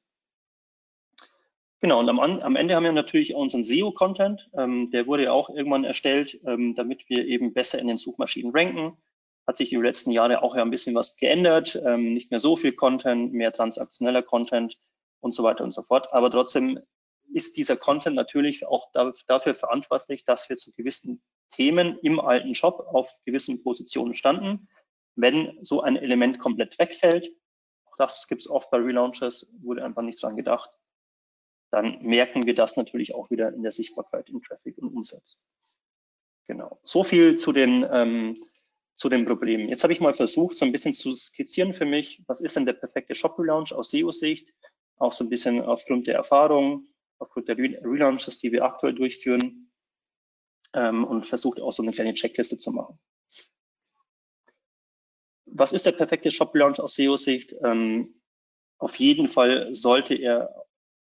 [1.80, 4.48] Genau, und am, am, Ende haben wir natürlich auch unseren SEO-Content.
[4.56, 8.52] Ähm, der wurde ja auch irgendwann erstellt, ähm, damit wir eben besser in den Suchmaschinen
[8.54, 8.96] ranken.
[9.46, 11.80] Hat sich die letzten Jahre auch ja ein bisschen was geändert.
[11.84, 14.78] Ähm, nicht mehr so viel Content, mehr transaktioneller Content
[15.20, 16.12] und so weiter und so fort.
[16.12, 16.80] Aber trotzdem
[17.32, 18.90] ist dieser Content natürlich auch
[19.26, 24.68] dafür verantwortlich, dass wir zu gewissen Themen im alten Shop auf gewissen Positionen standen.
[25.14, 27.30] Wenn so ein Element komplett wegfällt,
[27.84, 30.70] auch das gibt es oft bei Relaunches, wurde einfach nicht dran gedacht,
[31.70, 35.38] dann merken wir das natürlich auch wieder in der Sichtbarkeit im Traffic und Umsatz.
[36.46, 36.78] Genau.
[36.84, 38.36] So viel zu den, ähm,
[38.96, 39.68] zu den Problemen.
[39.68, 42.66] Jetzt habe ich mal versucht, so ein bisschen zu skizzieren für mich, was ist denn
[42.66, 44.54] der perfekte Shop Relaunch aus SEO-Sicht,
[44.96, 46.86] auch so ein bisschen aufgrund der Erfahrung,
[47.18, 49.70] aufgrund der Relaunches, die wir aktuell durchführen
[50.72, 52.98] ähm, und versucht auch so eine kleine Checkliste zu machen.
[55.46, 57.54] Was ist der perfekte Shop Relaunch aus SEO-Sicht?
[57.62, 58.20] Ähm,
[58.78, 60.65] auf jeden Fall sollte er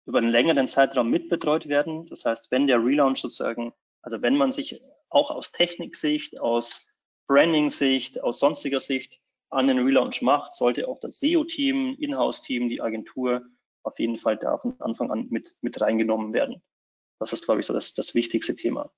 [0.06, 2.06] über einen längeren Zeitraum mitbetreut werden.
[2.06, 6.86] Das heißt, wenn der Relaunch sozusagen, also wenn man sich auch aus Techniksicht, aus
[7.28, 13.44] Branding-Sicht, aus sonstiger Sicht an den Relaunch macht, sollte auch das SEO-Team, Inhouse-Team, die Agentur
[13.82, 16.62] auf jeden Fall da von Anfang an mit, mit reingenommen werden.
[17.18, 18.92] Das ist, glaube ich, so das, das wichtigste Thema.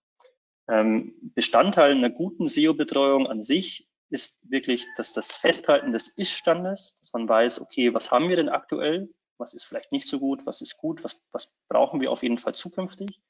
[0.68, 7.12] Ähm, Bestandteil einer guten SEO-Betreuung an sich ist wirklich dass das Festhalten des Ist-Standes, dass
[7.12, 9.10] man weiß, okay, was haben wir denn aktuell?
[9.38, 12.38] Was ist vielleicht nicht so gut, was ist gut, was, was brauchen wir auf jeden
[12.38, 13.20] Fall zukünftig.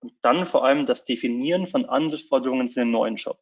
[0.00, 3.40] Und dann vor allem das Definieren von Anforderungen für den neuen Shop.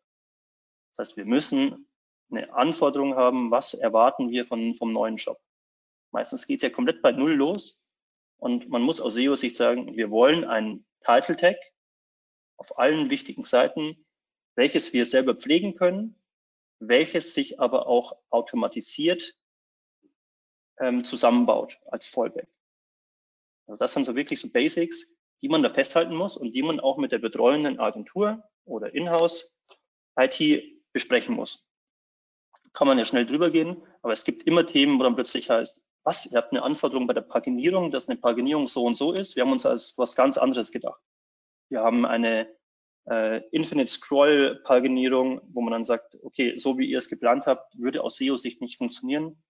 [0.91, 1.89] Das heißt, wir müssen
[2.31, 5.41] eine Anforderung haben, was erwarten wir von, vom neuen Shop.
[6.13, 7.83] Meistens geht es ja komplett bei Null los.
[8.39, 11.57] Und man muss aus SEO-Sicht sagen, wir wollen ein Title Tag
[12.57, 14.05] auf allen wichtigen Seiten,
[14.57, 16.21] welches wir selber pflegen können,
[16.79, 19.37] welches sich aber auch automatisiert
[20.79, 22.49] ähm, zusammenbaut als Fallback.
[23.67, 25.07] Also das sind so wirklich so Basics,
[25.41, 29.53] die man da festhalten muss und die man auch mit der betreuenden Agentur oder Inhouse
[30.17, 31.65] IT besprechen muss.
[32.73, 35.83] Kann man ja schnell drüber gehen, aber es gibt immer Themen, wo dann plötzlich heißt,
[36.05, 39.37] was, ihr habt eine Anforderung bei der Paginierung, dass eine Paginierung so und so ist.
[39.37, 41.01] Wir haben uns als was ganz anderes gedacht.
[41.69, 42.53] Wir haben eine
[43.09, 47.79] äh, Infinite Scroll Paginierung, wo man dann sagt, okay, so wie ihr es geplant habt,
[47.79, 49.43] würde aus SEO-Sicht nicht funktionieren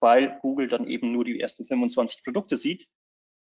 [0.00, 2.88] weil Google dann eben nur die ersten 25 Produkte sieht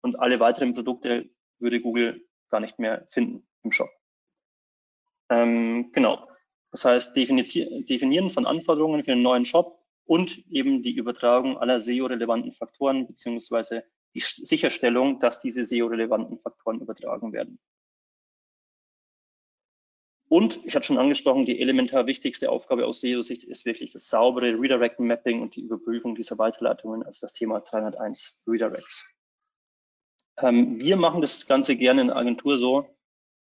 [0.02, 3.90] und alle weiteren Produkte würde Google gar nicht mehr finden im Shop.
[5.30, 6.28] Ähm, genau.
[6.70, 12.52] Das heißt, definieren von Anforderungen für einen neuen Shop und eben die Übertragung aller SEO-relevanten
[12.52, 13.84] Faktoren beziehungsweise
[14.14, 17.58] die Sicherstellung, dass diese SEO-relevanten Faktoren übertragen werden.
[20.32, 24.58] Und ich hatte schon angesprochen, die elementar wichtigste Aufgabe aus SEO-Sicht ist wirklich das saubere
[24.58, 29.06] Redirect-Mapping und die Überprüfung dieser Weiterleitungen, also das Thema 301 Redirects.
[30.38, 32.88] Ähm, wir machen das Ganze gerne in der Agentur so,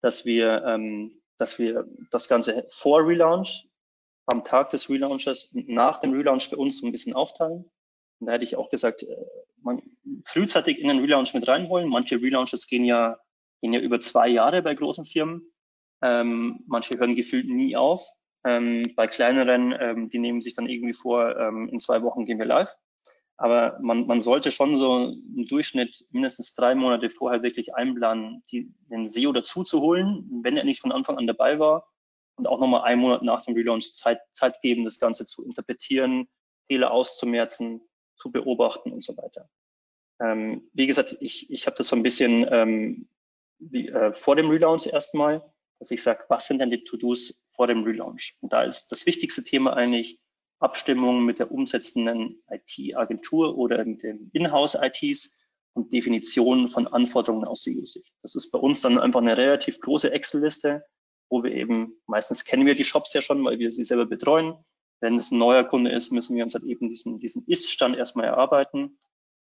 [0.02, 3.66] dass wir, ähm, dass wir das Ganze vor Relaunch,
[4.26, 7.64] am Tag des Relaunches und nach dem Relaunch für uns so ein bisschen aufteilen.
[8.20, 9.16] Und da hätte ich auch gesagt, äh,
[9.62, 9.80] man
[10.26, 11.88] frühzeitig in den Relaunch mit reinholen.
[11.88, 13.18] Manche Relaunches gehen ja,
[13.62, 15.50] gehen ja über zwei Jahre bei großen Firmen.
[16.04, 18.06] Ähm, manche hören gefühlt nie auf.
[18.44, 22.38] Ähm, bei kleineren, ähm, die nehmen sich dann irgendwie vor, ähm, in zwei Wochen gehen
[22.38, 22.76] wir live.
[23.38, 28.70] Aber man, man sollte schon so im Durchschnitt mindestens drei Monate vorher wirklich einplanen, die,
[28.90, 31.88] den SEO dazu zu holen, wenn er nicht von Anfang an dabei war.
[32.36, 36.28] Und auch nochmal einen Monat nach dem Relaunch Zeit, Zeit geben, das Ganze zu interpretieren,
[36.66, 37.80] Fehler auszumerzen,
[38.16, 39.48] zu beobachten und so weiter.
[40.20, 43.08] Ähm, wie gesagt, ich, ich habe das so ein bisschen ähm,
[43.58, 45.42] wie, äh, vor dem Relaunch erstmal
[45.78, 48.36] dass ich sage, was sind denn die To-Dos vor dem Relaunch?
[48.40, 50.18] Und da ist das wichtigste Thema eigentlich
[50.58, 55.38] Abstimmung mit der umsetzenden IT-Agentur oder mit den Inhouse-ITs
[55.74, 58.12] und Definition von Anforderungen aus SEO-Sicht.
[58.22, 60.84] Das ist bei uns dann einfach eine relativ große Excel-Liste,
[61.28, 64.54] wo wir eben, meistens kennen wir die Shops ja schon, weil wir sie selber betreuen.
[65.00, 68.26] Wenn es ein neuer Kunde ist, müssen wir uns halt eben diesen, diesen Ist-Stand erstmal
[68.26, 68.98] erarbeiten.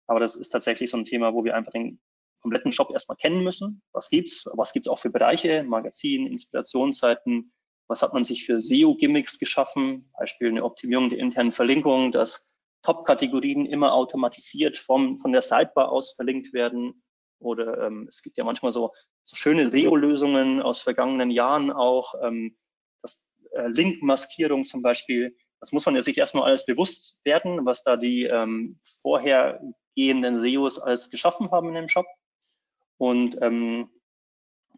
[0.07, 2.01] Aber das ist tatsächlich so ein Thema, wo wir einfach den
[2.41, 3.83] kompletten Shop erstmal kennen müssen.
[3.93, 4.47] Was gibt's?
[4.55, 5.63] Was gibt's auch für Bereiche?
[5.63, 7.53] Magazin, Inspirationsseiten.
[7.89, 10.11] Was hat man sich für SEO-Gimmicks geschaffen?
[10.19, 12.51] Beispiel eine Optimierung der internen Verlinkung, dass
[12.83, 17.03] Top-Kategorien immer automatisiert vom, von der Sidebar aus verlinkt werden.
[17.41, 18.93] Oder ähm, es gibt ja manchmal so,
[19.25, 22.15] so schöne SEO-Lösungen aus vergangenen Jahren auch.
[22.23, 22.57] Ähm,
[23.03, 25.37] das äh, Link-Maskierung zum Beispiel.
[25.61, 30.79] Das muss man ja sich erstmal alles bewusst werden, was da die ähm, vorhergehenden SEOs
[30.79, 32.07] alles geschaffen haben in dem Shop.
[33.01, 33.89] Und ähm,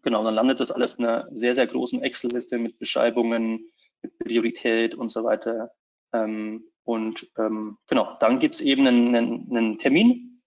[0.03, 3.69] genau, dann landet das alles in einer sehr, sehr großen Excel-Liste mit Beschreibungen,
[4.01, 5.73] mit Priorität und so weiter.
[6.13, 10.41] Ähm, und ähm, genau, dann gibt's eben einen, einen, einen Termin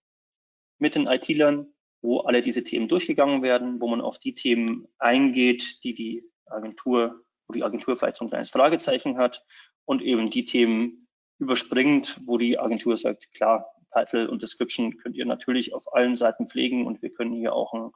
[0.78, 1.66] mit den IT-Lern,
[2.00, 7.26] wo alle diese Themen durchgegangen werden, wo man auf die Themen eingeht, die die Agentur,
[7.46, 9.44] wo die Agentur vielleicht so ein kleines Fragezeichen hat
[9.84, 11.08] und eben die Themen
[11.38, 16.46] überspringt, wo die Agentur sagt, klar, Title und Description könnt ihr natürlich auf allen Seiten
[16.46, 17.90] pflegen und wir können hier auch ein,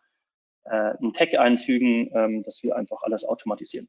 [0.64, 3.88] äh, ein Tag einfügen, ähm, dass wir einfach alles automatisieren.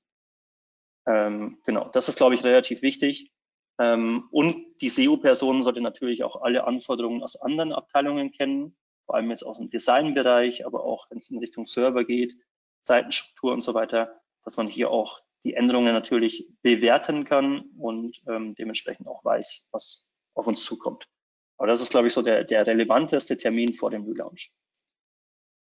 [1.08, 3.32] Ähm, genau, das ist, glaube ich, relativ wichtig.
[3.80, 9.32] Ähm, und die SEO-Person sollte natürlich auch alle Anforderungen aus anderen Abteilungen kennen, vor allem
[9.32, 12.36] jetzt aus dem Designbereich, aber auch wenn es in Richtung Server geht,
[12.80, 18.54] Seitenstruktur und so weiter, dass man hier auch die Änderungen natürlich bewerten kann und ähm,
[18.56, 21.08] dementsprechend auch weiß, was auf uns zukommt.
[21.62, 24.52] Aber das ist, glaube ich, so der, der relevanteste Termin vor dem Relaunch.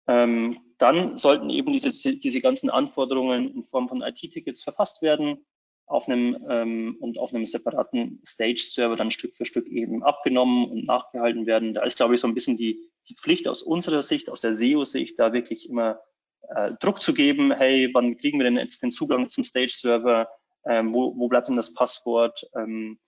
[0.09, 5.45] Ähm, dann sollten eben diese, diese ganzen Anforderungen in Form von IT-Tickets verfasst werden
[5.85, 10.85] auf einem ähm, und auf einem separaten Stage-Server dann Stück für Stück eben abgenommen und
[10.85, 11.73] nachgehalten werden.
[11.73, 14.51] Da ist, glaube ich, so ein bisschen die, die Pflicht aus unserer Sicht, aus der
[14.51, 16.01] SEO-Sicht, da wirklich immer
[16.49, 20.27] äh, Druck zu geben, hey, wann kriegen wir denn jetzt den Zugang zum Stage-Server?
[20.65, 22.45] Ähm, wo, wo bleibt denn das Passwort?
[22.57, 22.99] Ähm,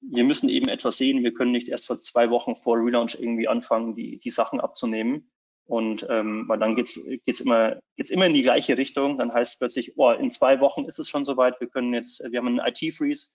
[0.00, 1.22] wir müssen eben etwas sehen.
[1.22, 5.30] Wir können nicht erst vor zwei Wochen vor Relaunch irgendwie anfangen, die, die Sachen abzunehmen.
[5.64, 9.18] Und ähm, weil dann geht's geht's immer geht's immer in die gleiche Richtung.
[9.18, 11.60] Dann heißt es plötzlich, oh, in zwei Wochen ist es schon soweit.
[11.60, 13.28] Wir können jetzt, wir haben einen IT-Freeze.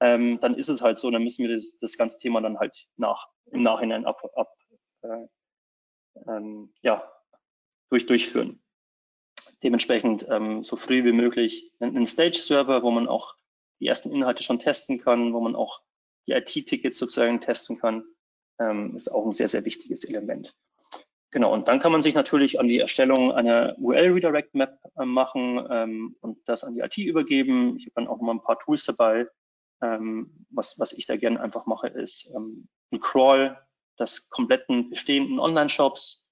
[0.00, 1.10] Ähm, dann ist es halt so.
[1.10, 4.52] Dann müssen wir das, das ganze Thema dann halt nach im Nachhinein ab, ab
[5.02, 5.26] äh,
[6.28, 7.10] ähm, ja
[7.88, 8.62] durch durchführen.
[9.62, 13.36] Dementsprechend ähm, so früh wie möglich einen Stage-Server, wo man auch
[13.80, 15.82] die ersten Inhalte schon testen kann, wo man auch
[16.26, 18.04] die IT-Tickets sozusagen testen kann,
[18.58, 20.54] ähm, ist auch ein sehr, sehr wichtiges Element.
[21.32, 26.16] Genau, und dann kann man sich natürlich an die Erstellung einer URL-Redirect-Map äh, machen ähm,
[26.20, 27.76] und das an die IT übergeben.
[27.78, 29.28] Ich habe dann auch noch mal ein paar Tools dabei.
[29.82, 33.56] Ähm, was, was ich da gerne einfach mache, ist ähm, ein Crawl
[33.98, 36.24] des kompletten bestehenden Online-Shops.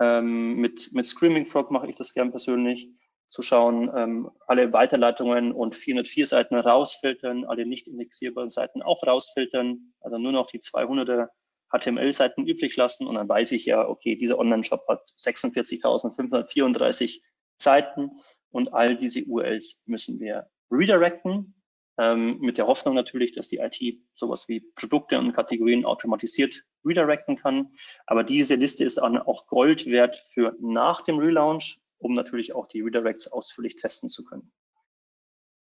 [0.00, 2.88] Ähm, mit, mit Screaming Frog mache ich das gern persönlich
[3.28, 9.92] zu schauen, ähm, alle Weiterleitungen und 404 Seiten rausfiltern, alle nicht indexierbaren Seiten auch rausfiltern,
[10.00, 11.28] also nur noch die 200er
[11.70, 17.20] HTML-Seiten übrig lassen und dann weiß ich ja, okay, dieser Online-Shop hat 46.534
[17.56, 18.12] Seiten
[18.50, 21.54] und all diese URLs müssen wir redirecten,
[21.98, 27.36] ähm, mit der Hoffnung natürlich, dass die IT sowas wie Produkte und Kategorien automatisiert redirecten
[27.36, 27.72] kann.
[28.06, 32.80] Aber diese Liste ist auch Gold wert für nach dem Relaunch, um natürlich auch die
[32.80, 34.52] Redirects ausführlich testen zu können.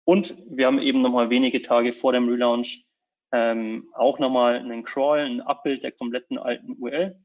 [0.06, 2.86] Und wir haben eben nochmal wenige Tage vor dem Relaunch
[3.32, 7.24] ähm, auch nochmal einen Crawl, ein Abbild der kompletten alten URL,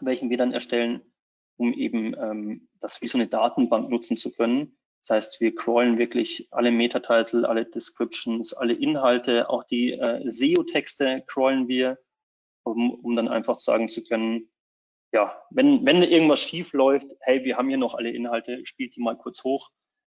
[0.00, 1.02] welchen wir dann erstellen,
[1.58, 4.78] um eben ähm, das wie so eine Datenbank nutzen zu können.
[5.00, 11.24] Das heißt, wir crawlen wirklich alle Metatitel, alle Descriptions, alle Inhalte, auch die äh, SEO-Texte
[11.26, 11.98] crawlen wir,
[12.64, 14.48] um, um dann einfach sagen zu können,
[15.16, 19.00] ja, wenn, wenn irgendwas schief läuft, hey, wir haben hier noch alle Inhalte, spielt die
[19.00, 19.70] mal kurz hoch.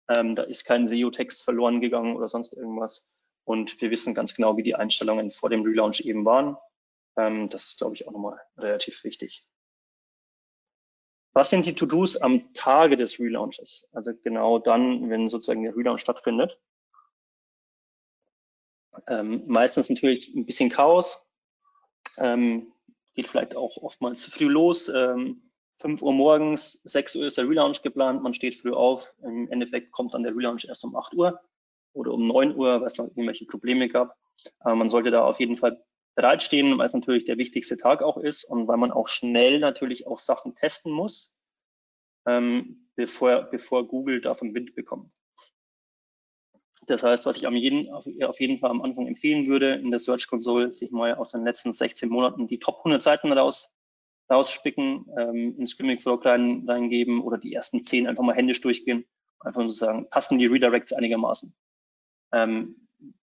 [0.09, 3.13] Ähm, da ist kein SEO-Text verloren gegangen oder sonst irgendwas.
[3.47, 6.57] Und wir wissen ganz genau, wie die Einstellungen vor dem Relaunch eben waren.
[7.19, 9.45] Ähm, das ist, glaube ich, auch nochmal relativ wichtig.
[11.35, 13.87] Was sind die To-Dos am Tage des Relaunches?
[13.93, 16.59] Also genau dann, wenn sozusagen der Relaunch stattfindet.
[19.07, 21.23] Ähm, meistens natürlich ein bisschen Chaos.
[22.17, 22.74] Ähm,
[23.15, 24.89] geht vielleicht auch oftmals zu früh los.
[24.89, 25.43] Ähm,
[25.79, 29.13] 5 Uhr morgens, 6 Uhr ist der Relaunch geplant, man steht früh auf.
[29.23, 31.41] Im Endeffekt kommt dann der Relaunch erst um 8 Uhr
[31.93, 34.17] oder um 9 Uhr, weil es noch irgendwelche Probleme gab.
[34.61, 35.83] Aber man sollte da auf jeden Fall
[36.15, 40.07] bereitstehen, weil es natürlich der wichtigste Tag auch ist und weil man auch schnell natürlich
[40.07, 41.33] auch Sachen testen muss,
[42.27, 45.13] ähm, bevor, bevor Google davon Wind bekommt.
[46.87, 50.01] Das heißt, was ich am jeden, auf jeden Fall am Anfang empfehlen würde, in der
[50.01, 53.71] Search Console sich mal aus den letzten 16 Monaten die Top 100 Seiten raus,
[54.31, 59.05] rausspicken, ähm, in Screaming Frog rein, reingeben oder die ersten 10 einfach mal händisch durchgehen.
[59.41, 61.55] Einfach nur sagen, passen die Redirects einigermaßen.
[62.33, 62.89] Ähm,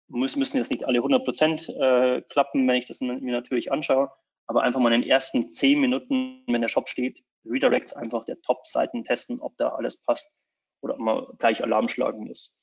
[0.08, 4.12] müssen, müssen jetzt nicht alle 100 Prozent äh, klappen, wenn ich das mir natürlich anschaue,
[4.48, 8.42] aber einfach mal in den ersten zehn Minuten, wenn der Shop steht, Redirects einfach der
[8.42, 10.34] Top-Seiten testen, ob da alles passt
[10.82, 12.56] oder ob man gleich Alarm schlagen muss.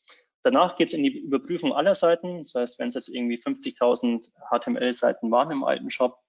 [0.45, 2.45] Danach geht es in die Überprüfung aller Seiten.
[2.45, 6.21] Das heißt, wenn es jetzt irgendwie 50.000 HTML-Seiten waren im alten Shop,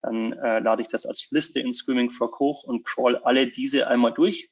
[0.00, 3.88] dann äh, lade ich das als Liste in Screaming Frog hoch und crawl alle diese
[3.88, 4.48] einmal durch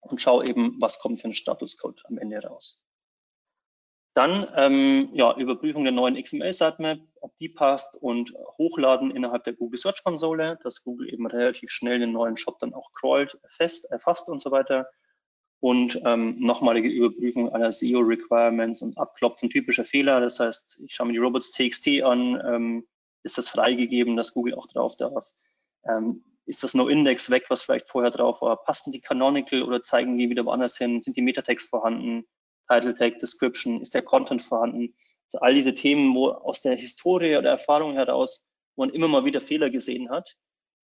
[0.00, 2.80] und schaue eben, was kommt für ein Statuscode am Ende raus.
[4.14, 9.78] Dann ähm, ja, Überprüfung der neuen XML-Sitemap, ob die passt und hochladen innerhalb der Google
[9.78, 14.30] Search Konsole, dass Google eben relativ schnell den neuen Shop dann auch crawlt, fest, erfasst
[14.30, 14.88] und so weiter.
[15.64, 20.20] Und ähm, nochmalige Überprüfung aller SEO-Requirements und Abklopfen typischer Fehler.
[20.20, 22.86] Das heißt, ich schaue mir die Robots.txt an, ähm,
[23.22, 25.26] ist das freigegeben, dass Google auch drauf darf?
[25.88, 28.62] Ähm, ist das No-Index weg, was vielleicht vorher drauf war?
[28.62, 31.00] Passen die Canonical oder zeigen die wieder woanders hin?
[31.00, 32.26] Sind die Metatext vorhanden?
[32.68, 34.94] Title Tag, Description, ist der Content vorhanden?
[35.28, 38.44] Also all diese Themen, wo aus der Historie oder Erfahrung heraus,
[38.76, 40.36] man immer mal wieder Fehler gesehen hat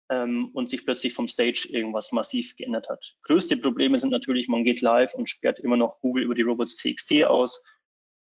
[0.09, 3.15] ähm, und sich plötzlich vom Stage irgendwas massiv geändert hat.
[3.23, 7.23] Größte Probleme sind natürlich, man geht live und sperrt immer noch Google über die Robots.txt
[7.25, 7.63] aus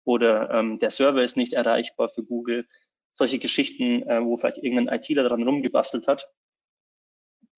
[0.04, 2.66] oder ähm, der Server ist nicht erreichbar für Google.
[3.12, 6.28] Solche Geschichten, äh, wo vielleicht irgendein ITler daran rumgebastelt hat,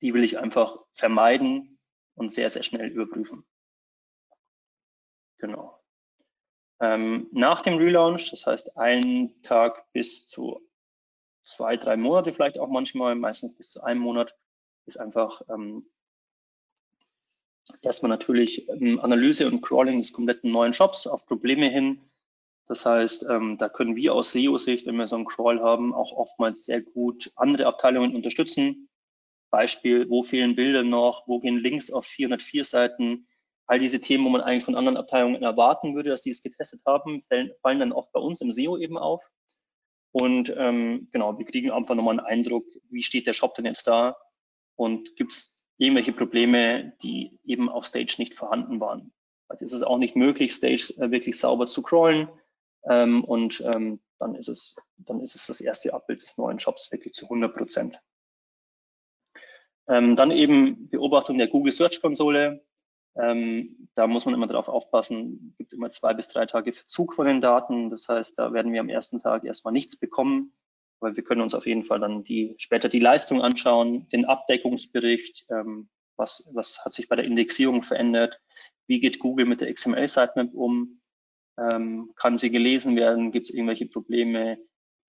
[0.00, 1.78] die will ich einfach vermeiden
[2.14, 3.44] und sehr, sehr schnell überprüfen.
[5.38, 5.80] Genau.
[6.80, 10.66] Ähm, nach dem Relaunch, das heißt einen Tag bis zu
[11.50, 14.34] zwei, drei Monate vielleicht auch manchmal, meistens bis zu einem Monat,
[14.86, 15.86] ist einfach ähm,
[17.82, 22.00] erstmal natürlich ähm, Analyse und Crawling des kompletten neuen Shops auf Probleme hin.
[22.66, 26.12] Das heißt, ähm, da können wir aus SEO-Sicht, wenn wir so einen Crawl haben, auch
[26.12, 28.88] oftmals sehr gut andere Abteilungen unterstützen.
[29.50, 33.26] Beispiel, wo fehlen Bilder noch, wo gehen Links auf 404 Seiten,
[33.66, 36.82] all diese Themen, wo man eigentlich von anderen Abteilungen erwarten würde, dass sie es getestet
[36.86, 39.28] haben, fallen, fallen dann oft bei uns im SEO eben auf.
[40.12, 43.86] Und ähm, genau, wir kriegen einfach nochmal einen Eindruck, wie steht der Shop denn jetzt
[43.86, 44.16] da
[44.76, 49.12] und gibt es irgendwelche Probleme, die eben auf Stage nicht vorhanden waren.
[49.48, 52.28] Also ist es auch nicht möglich, Stage äh, wirklich sauber zu crawlen
[52.84, 56.90] ähm, und ähm, dann ist es dann ist es das erste Abbild des neuen Shops
[56.92, 58.00] wirklich zu 100 Prozent.
[59.88, 62.64] Ähm, dann eben Beobachtung der Google Search Konsole.
[63.16, 67.14] Ähm, da muss man immer darauf aufpassen, es gibt immer zwei bis drei Tage Verzug
[67.14, 67.90] von den Daten.
[67.90, 70.52] Das heißt, da werden wir am ersten Tag erstmal nichts bekommen,
[71.00, 75.46] weil wir können uns auf jeden Fall dann die, später die Leistung anschauen, den Abdeckungsbericht,
[75.50, 78.38] ähm, was, was hat sich bei der Indexierung verändert,
[78.86, 81.00] wie geht Google mit der XML-Sitemap um,
[81.58, 84.58] ähm, kann sie gelesen werden, gibt es irgendwelche Probleme,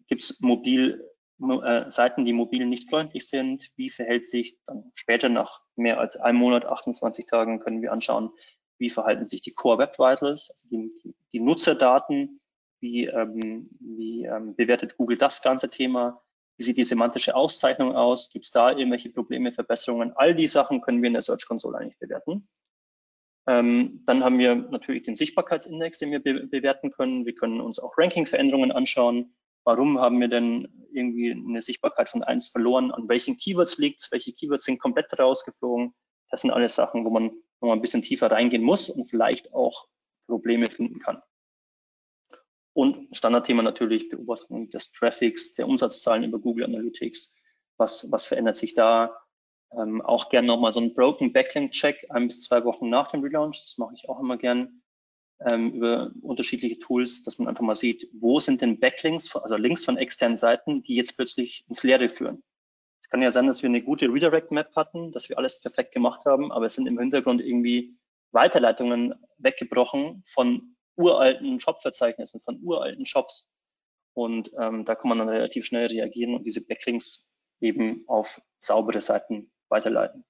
[0.08, 1.04] gibt es mobil
[1.64, 3.70] äh, Seiten, die mobil nicht freundlich sind.
[3.76, 8.32] Wie verhält sich dann später nach mehr als einem Monat, 28 Tagen, können wir anschauen,
[8.78, 10.92] wie verhalten sich die Core Web Vitals, also die,
[11.34, 12.42] die Nutzerdaten,
[12.80, 16.22] wie, ähm, wie ähm, bewertet Google das ganze Thema,
[16.58, 20.82] wie sieht die semantische Auszeichnung aus, gibt es da irgendwelche Probleme, Verbesserungen, all die Sachen
[20.82, 22.48] können wir in der Search Console eigentlich bewerten.
[23.48, 27.26] Ähm, dann haben wir natürlich den Sichtbarkeitsindex, den wir be bewerten können.
[27.26, 29.34] Wir können uns auch Ranking-Veränderungen anschauen.
[29.64, 32.92] Warum haben wir denn irgendwie eine Sichtbarkeit von eins verloren?
[32.92, 34.12] An welchen Keywords liegt es?
[34.12, 35.94] Welche Keywords sind komplett rausgeflogen?
[36.30, 39.88] Das sind alles Sachen, wo man nochmal ein bisschen tiefer reingehen muss und vielleicht auch
[40.28, 41.22] Probleme finden kann.
[42.74, 47.36] Und Standardthema natürlich Beobachtung des Traffics, der Umsatzzahlen über Google Analytics.
[47.78, 49.22] Was, was verändert sich da?
[49.78, 53.22] Ähm, auch gern nochmal so einen Broken Backlink Check ein bis zwei Wochen nach dem
[53.22, 53.62] Relaunch.
[53.62, 54.81] Das mache ich auch immer gern
[55.50, 59.86] ähm, über unterschiedliche Tools, dass man einfach mal sieht, wo sind denn Backlinks, also Links
[59.86, 62.44] von externen Seiten, die jetzt plötzlich ins Leere führen.
[63.02, 65.94] Es kann ja sein, dass wir eine gute Redirect Map hatten, dass wir alles perfekt
[65.94, 67.98] gemacht haben, aber es sind im Hintergrund irgendwie
[68.32, 73.50] Weiterleitungen weggebrochen von uralten Shop-Verzeichnissen, von uralten Shops.
[74.14, 77.28] Und ähm, da kann man dann relativ schnell reagieren und diese Backlinks
[77.62, 80.26] eben auf saubere Seiten weiterleiten.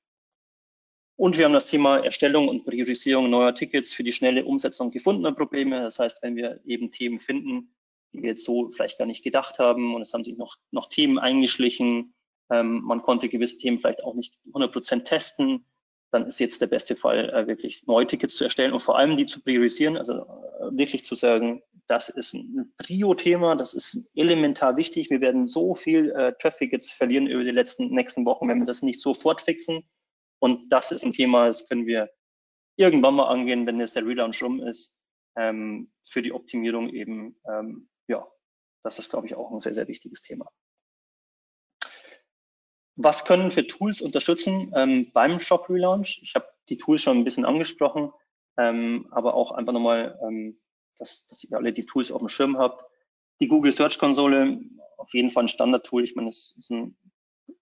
[1.22, 5.32] Und wir haben das Thema Erstellung und Priorisierung neuer Tickets für die schnelle Umsetzung gefundener
[5.32, 5.80] Probleme.
[5.80, 7.76] Das heißt, wenn wir eben Themen finden,
[8.12, 10.90] die wir jetzt so vielleicht gar nicht gedacht haben und es haben sich noch, noch
[10.90, 12.16] Themen eingeschlichen,
[12.50, 15.64] ähm, man konnte gewisse Themen vielleicht auch nicht 100 Prozent testen,
[16.10, 19.16] dann ist jetzt der beste Fall, äh, wirklich neue Tickets zu erstellen und vor allem
[19.16, 24.76] die zu priorisieren, also äh, wirklich zu sagen, das ist ein Prio-Thema, das ist elementar
[24.76, 25.12] wichtig.
[25.12, 28.66] Wir werden so viel äh, Traffic jetzt verlieren über die letzten nächsten Wochen, wenn wir
[28.66, 29.84] das nicht sofort fixen.
[30.42, 32.10] Und das ist ein Thema, das können wir
[32.76, 34.96] irgendwann mal angehen, wenn jetzt der Relaunch rum ist,
[35.38, 38.28] ähm, für die Optimierung eben, ähm, ja,
[38.84, 40.52] das ist, glaube ich, auch ein sehr, sehr wichtiges Thema.
[42.96, 46.20] Was können für Tools unterstützen ähm, beim Shop Relaunch?
[46.24, 48.12] Ich habe die Tools schon ein bisschen angesprochen,
[48.58, 50.60] ähm, aber auch einfach nochmal, ähm,
[50.98, 52.84] dass, dass ihr alle die Tools auf dem Schirm habt.
[53.40, 54.60] Die Google Search Konsole,
[54.98, 56.04] auf jeden Fall ein Standard-Tool.
[56.04, 56.98] Ich meine, es ist ein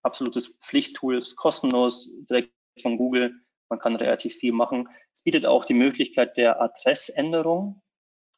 [0.02, 3.34] absolutes Pflichttool, ist kostenlos, direkt von Google.
[3.70, 4.90] Man kann relativ viel machen.
[5.14, 7.82] Es bietet auch die Möglichkeit der Adressänderung.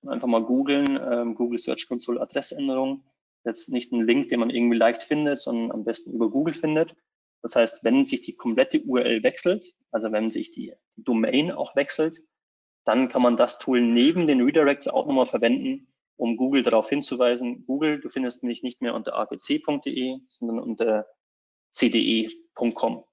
[0.05, 3.03] Einfach mal googeln, ähm, Google Search Console Adressänderung.
[3.45, 6.95] Jetzt nicht ein Link, den man irgendwie leicht findet, sondern am besten über Google findet.
[7.41, 12.23] Das heißt, wenn sich die komplette URL wechselt, also wenn sich die Domain auch wechselt,
[12.85, 15.87] dann kann man das Tool neben den Redirects auch nochmal verwenden,
[16.17, 21.07] um Google darauf hinzuweisen, Google, du findest mich nicht mehr unter abc.de, sondern unter
[21.71, 23.03] cde.com.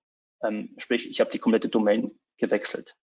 [0.42, 2.96] Ähm, sprich, ich habe die komplette Domain gewechselt.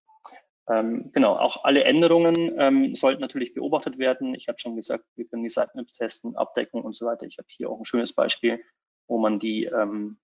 [0.67, 4.33] Ähm, genau, auch alle Änderungen ähm, sollten natürlich beobachtet werden.
[4.33, 7.25] Ich habe schon gesagt, wir können die Sitemaps testen, abdecken und so weiter.
[7.25, 8.63] Ich habe hier auch ein schönes Beispiel,
[9.07, 10.17] wo man die, ähm,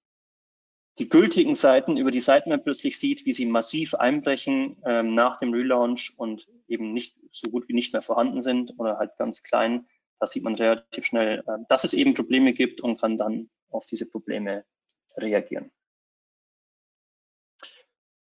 [0.97, 5.53] die gültigen Seiten über die Sitemap plötzlich sieht, wie sie massiv einbrechen ähm, nach dem
[5.53, 9.87] Relaunch und eben nicht so gut wie nicht mehr vorhanden sind oder halt ganz klein.
[10.19, 13.85] Da sieht man relativ schnell, äh, dass es eben Probleme gibt und kann dann auf
[13.85, 14.65] diese Probleme
[15.17, 15.71] reagieren.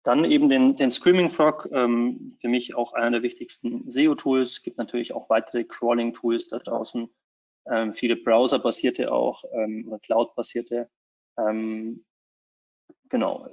[0.02, 4.52] Dann eben den, den Screaming Frog, ähm, für mich auch einer der wichtigsten SEO-Tools.
[4.52, 7.10] Es gibt natürlich auch weitere Crawling-Tools da draußen,
[7.66, 10.88] ähm, viele Browser-basierte auch ähm, oder Cloud-basierte.
[11.38, 12.04] Ähm,
[13.10, 13.46] genau,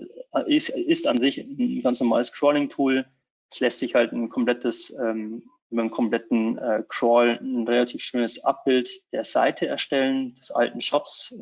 [0.46, 3.06] ist, ist an sich ein ganz normales Crawling-Tool.
[3.52, 8.44] Es lässt sich halt ein komplettes, ähm, über einen kompletten äh, Crawl ein relativ schönes
[8.46, 11.36] Abbild der Seite erstellen, des alten Shops,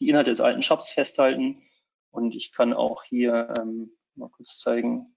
[0.00, 1.62] die Inhalte des alten Shops festhalten.
[2.10, 5.14] Und ich kann auch hier ähm, mal kurz zeigen.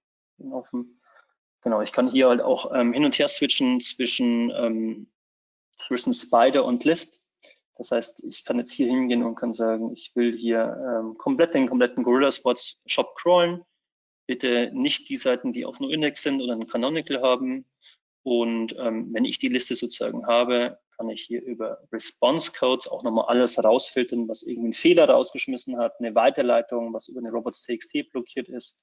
[1.64, 5.06] Genau, ich kann hier halt auch ähm, hin und her switchen zwischen, ähm,
[5.78, 7.24] zwischen Spider und List.
[7.76, 11.54] Das heißt, ich kann jetzt hier hingehen und kann sagen, ich will hier ähm, komplett
[11.54, 12.54] den kompletten Gorilla Spot
[12.86, 13.64] Shop crawlen.
[14.26, 17.64] Bitte nicht die Seiten, die auf NoIndex sind oder ein Canonical haben.
[18.22, 23.02] Und ähm, wenn ich die Liste sozusagen habe, kann ich hier über Response Codes auch
[23.02, 28.10] nochmal alles rausfiltern, was irgendwie einen Fehler rausgeschmissen hat, eine Weiterleitung, was über eine Robots.txt
[28.12, 28.76] blockiert ist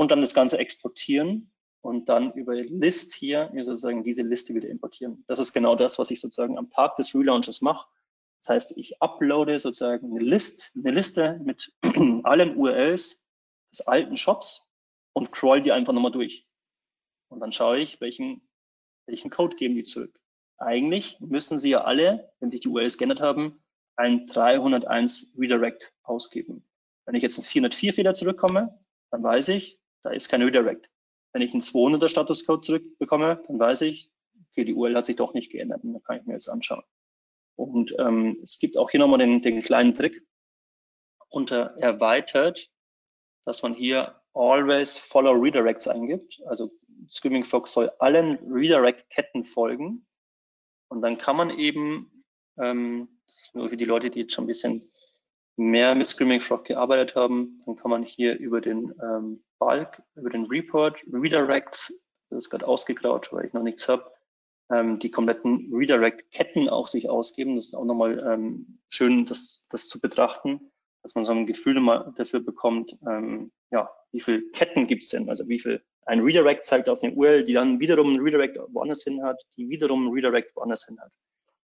[0.00, 4.70] und dann das Ganze exportieren und dann über List hier mir sozusagen diese Liste wieder
[4.70, 5.24] importieren.
[5.26, 7.86] Das ist genau das, was ich sozusagen am Tag des Relaunches mache.
[8.38, 11.74] Das heißt, ich uploade sozusagen eine, List, eine Liste mit
[12.22, 13.22] allen URLs
[13.70, 14.66] des alten Shops
[15.12, 16.48] und crawl die einfach nochmal durch.
[17.28, 18.48] Und dann schaue ich, welchen,
[19.06, 20.18] welchen Code geben die zurück.
[20.56, 23.62] Eigentlich müssen sie ja alle, wenn sich die URLs geändert haben,
[23.96, 26.66] ein 301 Redirect ausgeben.
[27.04, 28.80] Wenn ich jetzt einen 404 Fehler zurückkomme,
[29.10, 30.90] dann weiß ich, da ist kein Redirect.
[31.32, 34.10] Wenn ich einen 200er Statuscode zurückbekomme, dann weiß ich,
[34.50, 36.82] okay, die URL hat sich doch nicht geändert und dann kann ich mir jetzt anschauen.
[37.56, 40.26] Und ähm, es gibt auch hier nochmal den, den kleinen Trick
[41.28, 42.68] unter erweitert,
[43.44, 46.40] dass man hier always follow redirects eingibt.
[46.46, 46.70] Also
[47.10, 50.06] Screaming Fox soll allen Redirect-Ketten folgen.
[50.88, 52.24] Und dann kann man eben,
[52.58, 53.20] ähm,
[53.52, 54.90] nur für die Leute, die jetzt schon ein bisschen
[55.56, 60.30] mehr mit Screaming Frog gearbeitet haben, dann kann man hier über den ähm, Bulk, über
[60.30, 61.92] den Report, Redirects,
[62.30, 64.10] das ist gerade ausgeklaut, weil ich noch nichts habe,
[64.70, 67.56] ähm, die kompletten Redirect-Ketten auch sich ausgeben.
[67.56, 71.78] Das ist auch nochmal ähm, schön, das, das zu betrachten, dass man so ein Gefühl
[71.80, 75.28] mal dafür bekommt, ähm, ja, wie viele Ketten gibt es denn?
[75.28, 79.04] Also wie viel ein Redirect zeigt auf eine URL, die dann wiederum ein Redirect woanders
[79.04, 81.12] hin hat, die wiederum ein Redirect woanders hin hat.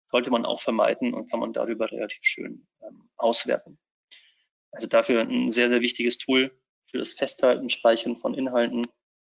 [0.09, 3.77] Sollte man auch vermeiden und kann man darüber relativ schön ähm, auswerten.
[4.71, 6.51] Also dafür ein sehr, sehr wichtiges Tool
[6.89, 8.87] für das Festhalten, Speichern von Inhalten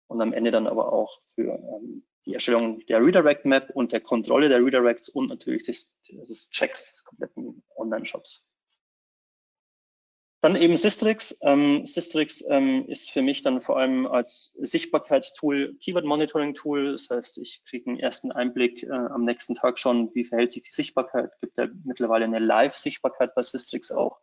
[0.09, 4.01] und am Ende dann aber auch für ähm, die Erstellung der Redirect Map und der
[4.01, 8.45] Kontrolle der Redirects und natürlich des, des Checks des kompletten Online-Shops.
[10.41, 11.37] Dann eben Systrix.
[11.41, 16.93] Ähm, Systrix ähm, ist für mich dann vor allem als Sichtbarkeitstool, Keyword Monitoring Tool.
[16.93, 20.63] Das heißt, ich kriege einen ersten Einblick äh, am nächsten Tag schon, wie verhält sich
[20.63, 21.33] die Sichtbarkeit.
[21.41, 24.21] Gibt ja mittlerweile eine Live-Sichtbarkeit bei Systrix auch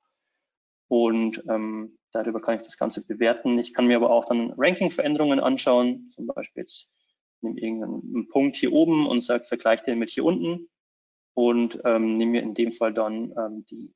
[0.88, 3.58] und ähm, darüber kann ich das Ganze bewerten.
[3.60, 6.90] Ich kann mir aber auch dann Ranking-Veränderungen anschauen, zum Beispiel jetzt
[7.42, 10.70] nehme irgendeinen Punkt hier oben und sage, vergleiche den mit hier unten
[11.34, 13.94] und ähm, nehme mir in dem Fall dann ähm, die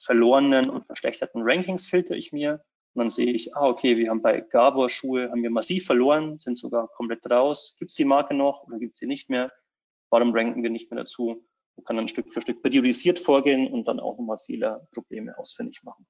[0.00, 2.64] verlorenen und verschlechterten Rankings filter ich mir
[2.94, 6.38] und dann sehe ich, ah okay, wir haben bei Gabor Schuhe haben wir massiv verloren,
[6.38, 7.76] sind sogar komplett raus.
[7.78, 9.52] Gibt es die Marke noch oder gibt es sie nicht mehr?
[10.10, 11.46] Warum ranken wir nicht mehr dazu?
[11.76, 15.84] Man kann dann Stück für Stück priorisiert vorgehen und dann auch nochmal Fehler, Probleme ausfindig
[15.84, 16.04] machen.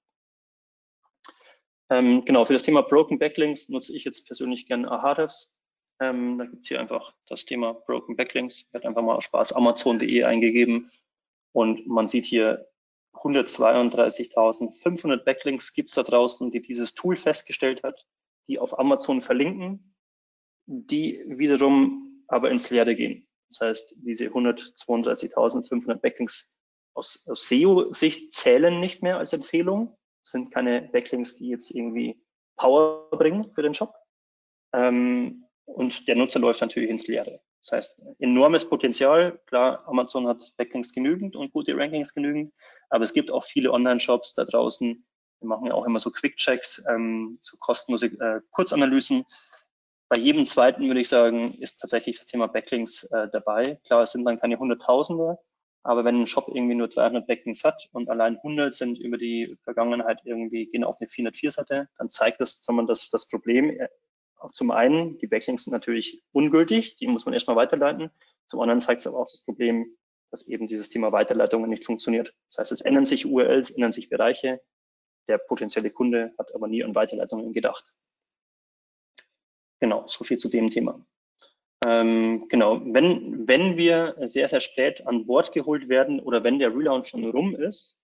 [1.91, 5.53] Ähm, genau, für das Thema Broken Backlinks nutze ich jetzt persönlich gerne Ahrefs.
[6.01, 8.59] Ähm, da gibt es hier einfach das Thema Broken Backlinks.
[8.59, 10.93] Ich habe einfach mal Spaß Amazon.de eingegeben
[11.53, 12.69] und man sieht hier
[13.15, 18.07] 132.500 Backlinks gibt es da draußen, die dieses Tool festgestellt hat,
[18.49, 19.97] die auf Amazon verlinken,
[20.67, 23.27] die wiederum aber ins Leere gehen.
[23.49, 26.53] Das heißt, diese 132.500 Backlinks
[26.95, 32.21] aus, aus SEO-Sicht zählen nicht mehr als Empfehlung, sind keine Backlinks, die jetzt irgendwie
[32.57, 33.95] Power bringen für den Shop.
[34.73, 37.41] Ähm, und der Nutzer läuft natürlich ins Leere.
[37.63, 39.39] Das heißt, enormes Potenzial.
[39.47, 42.53] Klar, Amazon hat Backlinks genügend und gute Rankings genügend,
[42.89, 45.05] aber es gibt auch viele Online-Shops da draußen.
[45.41, 49.25] Wir machen ja auch immer so Quick-Checks, ähm, so kostenlose äh, Kurzanalysen.
[50.09, 53.79] Bei jedem zweiten würde ich sagen, ist tatsächlich das Thema Backlinks äh, dabei.
[53.85, 55.39] Klar, es sind dann keine Hunderttausende,
[55.83, 59.57] aber wenn ein Shop irgendwie nur 300 Backlinks hat und allein 100 sind über die
[59.63, 63.89] Vergangenheit irgendwie gehen auf eine 404-Seite, dann zeigt das, dass man das, das Problem äh,
[64.53, 68.11] zum einen, die Backlinks sind natürlich ungültig, die muss man erstmal weiterleiten.
[68.47, 69.97] Zum anderen zeigt es aber auch das Problem,
[70.31, 72.35] dass eben dieses Thema Weiterleitungen nicht funktioniert.
[72.49, 74.61] Das heißt, es ändern sich URLs, ändern sich Bereiche.
[75.29, 77.93] Der potenzielle Kunde hat aber nie an Weiterleitungen gedacht.
[79.81, 81.05] Genau, so viel zu dem Thema.
[81.87, 86.75] Ähm, genau, wenn, wenn wir sehr, sehr spät an Bord geholt werden oder wenn der
[86.75, 87.99] Relaunch schon rum ist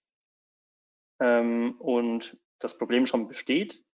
[1.20, 3.84] ähm, und das Problem schon besteht,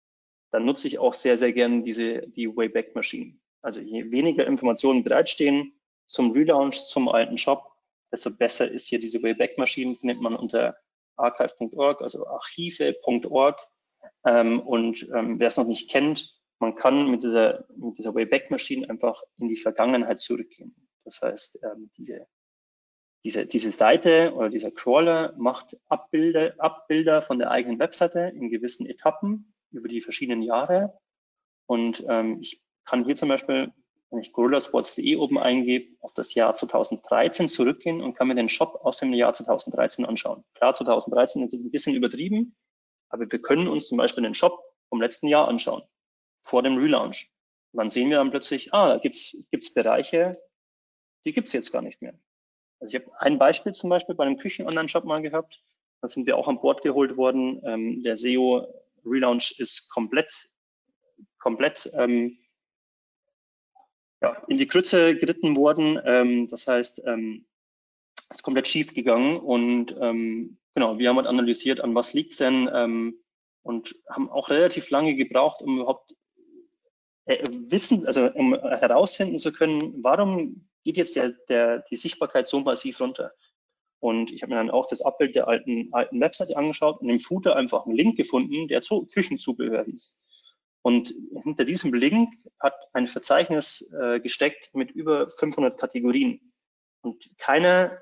[0.52, 3.40] dann nutze ich auch sehr, sehr gerne diese, die Wayback-Maschinen.
[3.62, 5.72] Also je weniger Informationen bereitstehen
[6.06, 7.72] zum Relaunch, zum alten Shop,
[8.12, 10.76] desto besser ist hier diese Wayback-Maschinen, findet man unter
[11.16, 13.58] archive.org, also archive.org.
[14.26, 18.88] Ähm, und ähm, wer es noch nicht kennt, man kann mit dieser, mit dieser Wayback-Maschine
[18.88, 20.76] einfach in die Vergangenheit zurückgehen.
[21.04, 22.28] Das heißt, ähm, diese,
[23.24, 28.86] diese, diese Seite oder dieser Crawler macht Abbilder, Abbilder von der eigenen Webseite in gewissen
[28.86, 30.96] Etappen über die verschiedenen Jahre.
[31.66, 33.72] Und ähm, ich kann hier zum Beispiel,
[34.10, 38.78] wenn ich gorillasports.de oben eingebe, auf das Jahr 2013 zurückgehen und kann mir den Shop
[38.84, 40.44] aus dem Jahr 2013 anschauen.
[40.54, 42.54] Klar, 2013 ist ein bisschen übertrieben,
[43.08, 45.82] aber wir können uns zum Beispiel den Shop vom letzten Jahr anschauen,
[46.43, 47.30] vor dem Relaunch.
[47.72, 50.40] Und dann sehen wir dann plötzlich, ah, da gibt's gibt's Bereiche,
[51.24, 52.14] die gibt's jetzt gar nicht mehr.
[52.80, 55.62] Also ich habe ein Beispiel zum Beispiel bei einem Küchen-Online-Shop mal gehabt.
[56.01, 57.62] Da sind wir auch an Bord geholt worden.
[57.64, 58.66] Ähm, der SEO
[59.05, 60.51] Relaunch ist komplett,
[61.38, 62.38] komplett ähm,
[64.20, 66.01] ja, in die Krütze geritten worden.
[66.05, 67.47] Ähm, das heißt, ähm,
[68.30, 72.68] ist komplett schief gegangen und ähm, genau, wir haben halt analysiert, an was liegt denn
[72.72, 73.18] ähm,
[73.62, 76.14] und haben auch relativ lange gebraucht, um überhaupt
[77.26, 83.00] wissen, also um herausfinden zu können, warum geht jetzt der, der, die Sichtbarkeit so massiv
[83.00, 83.32] runter.
[84.00, 87.20] Und ich habe mir dann auch das Abbild der alten, alten Webseite angeschaut und im
[87.20, 90.20] Footer einfach einen Link gefunden, der zu Küchenzubehör hieß.
[90.82, 91.14] Und
[91.44, 96.52] hinter diesem Link hat ein Verzeichnis äh, gesteckt mit über 500 Kategorien.
[97.02, 97.96] Und keiner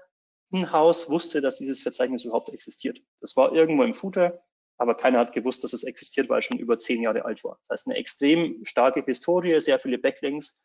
[0.50, 2.98] in-house wusste, dass dieses Verzeichnis überhaupt existiert.
[3.20, 4.42] Das war irgendwo im Footer,
[4.80, 7.58] aber keiner hat gewusst, dass es existiert, weil es schon über zehn Jahre alt war.
[7.68, 10.58] Das heißt, eine extrem starke Historie, sehr viele Backlinks.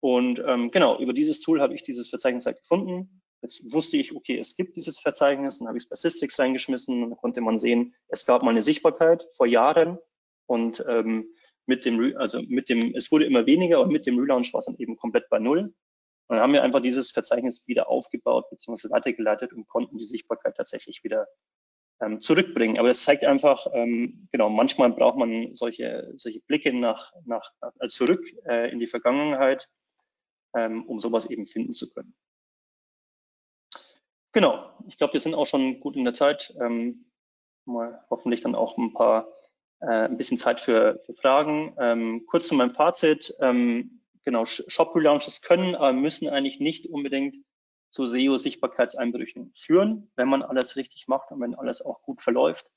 [0.00, 4.16] Und ähm, genau, über dieses Tool habe ich dieses Verzeichnis halt gefunden, Jetzt wusste ich,
[4.16, 7.40] okay, es gibt dieses Verzeichnis, dann habe ich es bei Systrix reingeschmissen und dann konnte
[7.40, 9.98] man sehen, es gab mal eine Sichtbarkeit vor Jahren
[10.46, 11.28] und ähm,
[11.66, 14.66] mit dem, also mit dem, es wurde immer weniger und mit dem Relaunch war es
[14.66, 15.60] dann eben komplett bei Null.
[15.60, 15.74] Und
[16.36, 18.90] dann haben wir einfach dieses Verzeichnis wieder aufgebaut bzw.
[18.90, 21.28] weitergeleitet und konnten die Sichtbarkeit tatsächlich wieder
[22.00, 22.78] ähm, zurückbringen.
[22.78, 27.72] Aber es zeigt einfach, ähm, genau, manchmal braucht man solche, solche Blicke nach, nach, nach
[27.88, 29.68] zurück äh, in die Vergangenheit,
[30.54, 32.14] ähm, um sowas eben finden zu können.
[34.32, 36.54] Genau, ich glaube, wir sind auch schon gut in der Zeit.
[36.60, 37.06] Ähm,
[37.64, 39.28] mal hoffentlich dann auch ein paar,
[39.80, 41.74] äh, ein bisschen Zeit für, für Fragen.
[41.78, 43.34] Ähm, kurz zu meinem Fazit.
[43.40, 47.36] Ähm, genau, Shop-Relaunches können, aber müssen eigentlich nicht unbedingt
[47.96, 52.74] zu SEO-Sichtbarkeitseinbrüchen führen, wenn man alles richtig macht und wenn alles auch gut verläuft.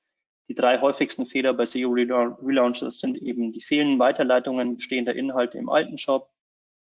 [0.48, 5.98] Die drei häufigsten Fehler bei SEO-Relaunches sind eben die fehlenden Weiterleitungen bestehender Inhalte im alten
[5.98, 6.32] Shop,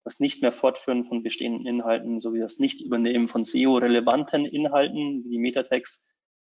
[0.04, 5.40] das nicht mehr Fortführen von bestehenden Inhalten sowie das Nicht-Übernehmen von SEO-relevanten Inhalten wie die
[5.40, 6.06] Metatext,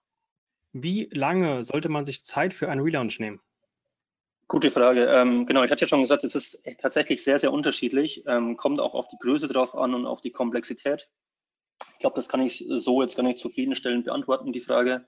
[0.71, 3.41] Wie lange sollte man sich Zeit für einen Relaunch nehmen?
[4.47, 5.05] Gute Frage.
[5.05, 8.23] Ähm, genau, ich hatte ja schon gesagt, es ist tatsächlich sehr, sehr unterschiedlich.
[8.25, 11.07] Ähm, kommt auch auf die Größe drauf an und auf die Komplexität.
[11.93, 15.05] Ich glaube, das kann ich so jetzt gar nicht zufriedenstellend beantworten, die Frage.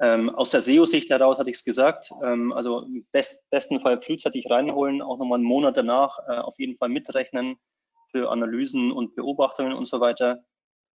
[0.00, 2.10] Ähm, aus der SEO-Sicht heraus hatte ich es gesagt.
[2.22, 6.58] Ähm, also im best, besten Fall frühzeitig reinholen, auch nochmal einen Monat danach äh, auf
[6.58, 7.58] jeden Fall mitrechnen
[8.10, 10.42] für Analysen und Beobachtungen und so weiter.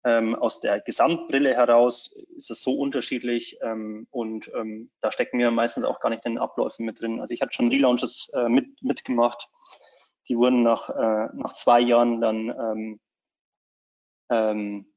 [0.04, 5.50] Ähm, aus der Gesamtbrille heraus ist es so unterschiedlich ähm, und ähm, da stecken wir
[5.50, 7.20] meistens auch gar nicht in den Abläufen mit drin.
[7.20, 9.48] Also ich hatte schon Relaunches äh, mit, mitgemacht,
[10.28, 13.00] die wurden nach, äh, nach zwei Jahren dann ähm,
[14.30, 14.89] ähm,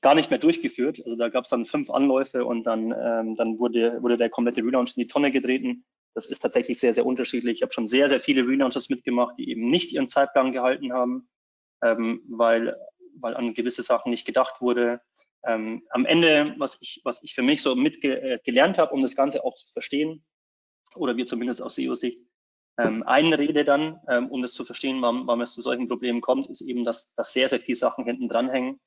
[0.00, 1.00] gar nicht mehr durchgeführt.
[1.04, 4.62] Also da gab es dann fünf Anläufe und dann, ähm, dann wurde, wurde der komplette
[4.62, 5.84] Relaunch in die Tonne getreten.
[6.14, 7.58] Das ist tatsächlich sehr, sehr unterschiedlich.
[7.58, 11.28] Ich habe schon sehr, sehr viele Relaunches mitgemacht, die eben nicht ihren Zeitplan gehalten haben,
[11.82, 12.76] ähm, weil
[13.20, 15.00] weil an gewisse Sachen nicht gedacht wurde.
[15.44, 19.16] Ähm, am Ende, was ich, was ich für mich so mitgelernt äh, habe, um das
[19.16, 20.24] Ganze auch zu verstehen,
[20.94, 22.20] oder wir zumindest aus SEO-Sicht,
[22.78, 26.48] ähm, Einrede dann, ähm, um das zu verstehen, warum, warum es zu solchen Problemen kommt,
[26.48, 28.80] ist eben, dass, dass sehr, sehr viele Sachen hinten dranhängen,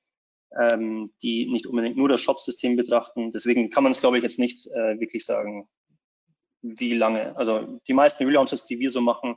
[0.60, 3.32] ähm, die nicht unbedingt nur das Shop-System betrachten.
[3.32, 5.68] Deswegen kann man es, glaube ich, jetzt nicht äh, wirklich sagen,
[6.62, 7.36] wie lange.
[7.36, 9.36] Also die meisten Relaunches, die wir so machen,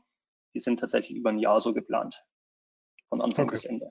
[0.54, 2.22] die sind tatsächlich über ein Jahr so geplant.
[3.08, 3.56] Von Anfang okay.
[3.56, 3.90] bis Ende.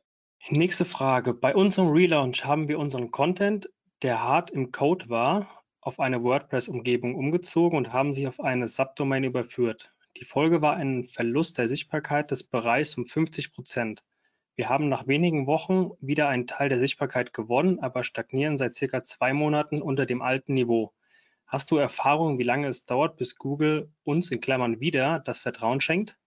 [0.49, 1.33] Nächste Frage.
[1.33, 3.69] Bei unserem Relaunch haben wir unseren Content,
[4.01, 9.23] der hart im Code war, auf eine WordPress-Umgebung umgezogen und haben sie auf eine Subdomain
[9.23, 9.93] überführt.
[10.17, 14.03] Die Folge war ein Verlust der Sichtbarkeit des Bereichs um 50 Prozent.
[14.55, 19.03] Wir haben nach wenigen Wochen wieder einen Teil der Sichtbarkeit gewonnen, aber stagnieren seit circa
[19.03, 20.93] zwei Monaten unter dem alten Niveau.
[21.45, 25.81] Hast du Erfahrung, wie lange es dauert, bis Google uns in Klammern wieder das Vertrauen
[25.81, 26.17] schenkt?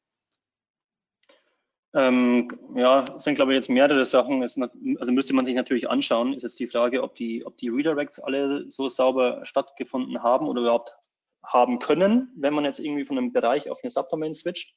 [1.94, 4.42] Ähm, ja, es sind, glaube ich, jetzt mehrere Sachen.
[4.42, 4.60] Es,
[4.98, 6.34] also müsste man sich natürlich anschauen.
[6.34, 10.60] Ist jetzt die Frage, ob die, ob die Redirects alle so sauber stattgefunden haben oder
[10.60, 10.98] überhaupt
[11.42, 14.76] haben können, wenn man jetzt irgendwie von einem Bereich auf eine Subdomain switcht.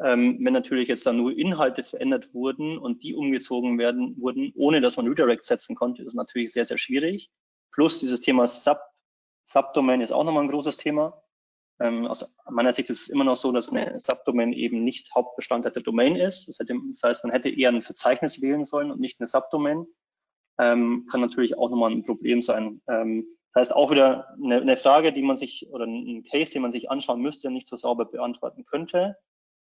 [0.00, 4.80] Ähm, wenn natürlich jetzt dann nur Inhalte verändert wurden und die umgezogen werden wurden, ohne
[4.80, 7.30] dass man Redirect setzen konnte, ist natürlich sehr, sehr schwierig.
[7.72, 8.78] Plus dieses Thema Sub,
[9.46, 11.20] Subdomain ist auch nochmal ein großes Thema.
[11.80, 15.72] Ähm, aus meiner Sicht ist es immer noch so, dass eine Subdomain eben nicht Hauptbestandteil
[15.72, 16.48] der Domain ist.
[16.48, 19.86] Das, hätte, das heißt, man hätte eher ein Verzeichnis wählen sollen und nicht eine Subdomain.
[20.60, 22.82] Ähm, kann natürlich auch nochmal ein Problem sein.
[22.88, 26.62] Ähm, das heißt auch wieder eine, eine, Frage, die man sich oder ein Case, den
[26.62, 29.16] man sich anschauen müsste, nicht so sauber beantworten könnte.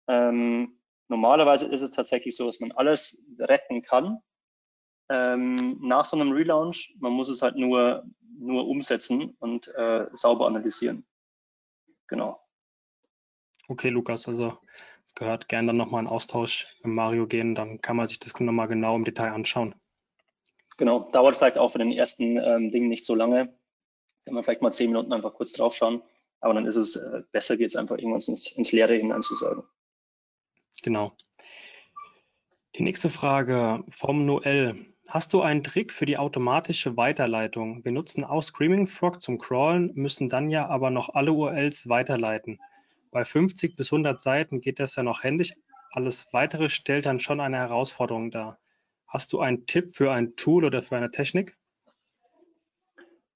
[0.09, 4.21] Ähm, normalerweise ist es tatsächlich so, dass man alles retten kann
[5.09, 6.95] ähm, nach so einem Relaunch.
[6.99, 8.03] Man muss es halt nur,
[8.37, 11.05] nur umsetzen und äh, sauber analysieren.
[12.07, 12.41] Genau.
[13.67, 14.57] Okay, Lukas, also
[15.05, 18.39] es gehört gerne dann nochmal in Austausch mit Mario gehen, dann kann man sich das
[18.39, 19.75] nochmal genau im Detail anschauen.
[20.77, 23.53] Genau, dauert vielleicht auch für den ersten ähm, Ding nicht so lange.
[24.25, 26.01] Kann man vielleicht mal zehn Minuten einfach kurz drauf schauen,
[26.39, 29.35] aber dann ist es äh, besser, geht es einfach irgendwann ins, ins Leere hinein zu
[29.35, 29.63] sagen.
[30.81, 31.13] Genau.
[32.75, 34.85] Die nächste Frage vom Noel.
[35.07, 37.83] Hast du einen Trick für die automatische Weiterleitung?
[37.83, 42.59] Wir nutzen auch Screaming Frog zum Crawlen, müssen dann ja aber noch alle URLs weiterleiten.
[43.11, 45.53] Bei 50 bis 100 Seiten geht das ja noch händisch.
[45.91, 48.59] Alles weitere stellt dann schon eine Herausforderung dar.
[49.07, 51.57] Hast du einen Tipp für ein Tool oder für eine Technik?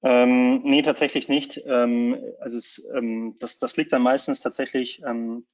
[0.03, 1.59] Ähm, nee, tatsächlich nicht.
[1.65, 5.47] Ähm, also es, ähm, das, das liegt dann meistens tatsächlich ähm,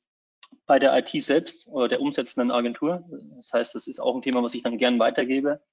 [0.70, 3.04] bei der IT selbst oder der umsetzenden Agentur.
[3.38, 5.64] Das heißt, das ist auch ein Thema, was ich dann gern weitergebe.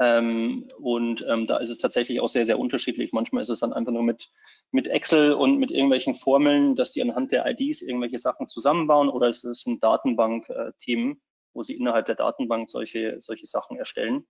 [0.00, 3.12] Ähm, und ähm, da ist es tatsächlich auch sehr, sehr unterschiedlich.
[3.12, 4.28] Manchmal ist es dann einfach nur mit,
[4.72, 9.28] mit Excel und mit irgendwelchen Formeln, dass die anhand der IDs irgendwelche Sachen zusammenbauen oder
[9.28, 11.20] es ist ein Datenbank-Team,
[11.54, 14.26] wo sie innerhalb der Datenbank solche, solche Sachen erstellen.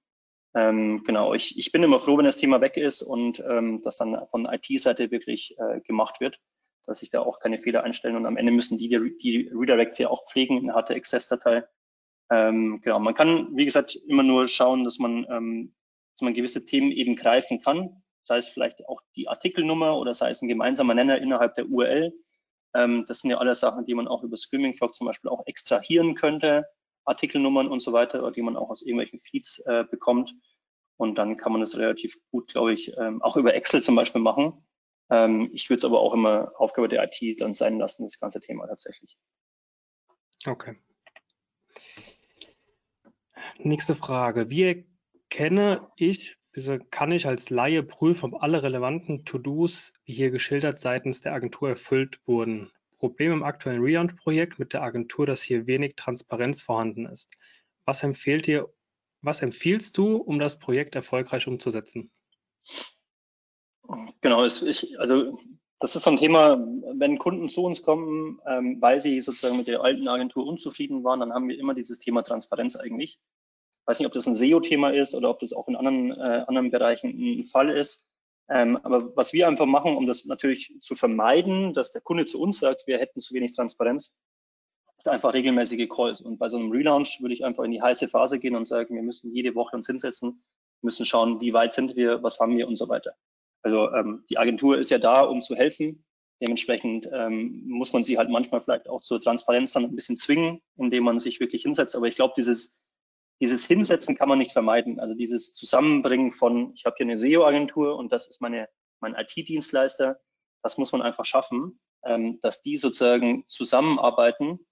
[0.54, 3.96] Ähm, genau, ich, ich bin immer froh, wenn das Thema weg ist und ähm, das
[3.96, 6.40] dann von IT-Seite wirklich äh, gemacht wird,
[6.84, 10.08] dass sich da auch keine Fehler einstellen und am Ende müssen die die, Redirects ja
[10.08, 11.64] auch pflegen in einer HT-Access-Datei
[12.30, 15.74] ähm, genau, man kann, wie gesagt, immer nur schauen, dass man, ähm,
[16.14, 18.02] dass man gewisse Themen eben greifen kann.
[18.22, 22.12] Sei es vielleicht auch die Artikelnummer oder sei es ein gemeinsamer Nenner innerhalb der URL.
[22.74, 25.44] Ähm, das sind ja alles Sachen, die man auch über Screaming Frog zum Beispiel auch
[25.46, 26.66] extrahieren könnte.
[27.04, 30.32] Artikelnummern und so weiter, oder die man auch aus irgendwelchen Feeds äh, bekommt.
[30.98, 34.20] Und dann kann man das relativ gut, glaube ich, ähm, auch über Excel zum Beispiel
[34.20, 34.64] machen.
[35.10, 38.40] Ähm, ich würde es aber auch immer Aufgabe der IT dann sein lassen, das ganze
[38.40, 39.18] Thema tatsächlich.
[40.46, 40.76] Okay.
[43.58, 44.50] Nächste Frage.
[44.50, 44.86] Wie
[45.28, 46.36] kenne ich,
[46.90, 51.68] kann ich als Laie prüfen, ob alle relevanten To-Dos, wie hier geschildert, seitens der Agentur
[51.70, 52.70] erfüllt wurden.
[52.98, 57.30] Problem im aktuellen Relaunch-Projekt mit der Agentur, dass hier wenig Transparenz vorhanden ist.
[57.84, 58.72] Was empfiehlt dir,
[59.22, 62.10] was empfiehlst du, um das Projekt erfolgreich umzusetzen?
[64.20, 65.38] Genau, ich, also
[65.80, 66.62] das ist so ein Thema,
[66.94, 71.20] wenn Kunden zu uns kommen, ähm, weil sie sozusagen mit der alten Agentur unzufrieden waren,
[71.20, 73.18] dann haben wir immer dieses Thema Transparenz eigentlich.
[73.18, 76.44] Ich weiß nicht, ob das ein SEO-Thema ist oder ob das auch in anderen, äh,
[76.46, 78.04] anderen Bereichen ein Fall ist.
[78.50, 82.40] Ähm, aber was wir einfach machen, um das natürlich zu vermeiden, dass der Kunde zu
[82.40, 84.12] uns sagt, wir hätten zu wenig Transparenz,
[84.98, 86.20] ist einfach regelmäßige Calls.
[86.20, 88.94] Und bei so einem Relaunch würde ich einfach in die heiße Phase gehen und sagen,
[88.94, 90.42] wir müssen jede Woche uns hinsetzen,
[90.82, 93.14] müssen schauen, wie weit sind wir, was haben wir und so weiter.
[93.62, 96.04] Also ähm, die Agentur ist ja da, um zu helfen.
[96.40, 100.62] Dementsprechend ähm, muss man sie halt manchmal vielleicht auch zur Transparenz dann ein bisschen zwingen,
[100.76, 101.94] indem man sich wirklich hinsetzt.
[101.94, 102.86] Aber ich glaube, dieses,
[103.40, 104.98] dieses Hinsetzen kann man nicht vermeiden.
[104.98, 108.68] Also dieses Zusammenbringen von, ich habe hier eine SEO-Agentur und das ist meine,
[109.00, 110.18] mein IT-Dienstleister,
[110.62, 114.66] das muss man einfach schaffen, ähm, dass die sozusagen zusammenarbeiten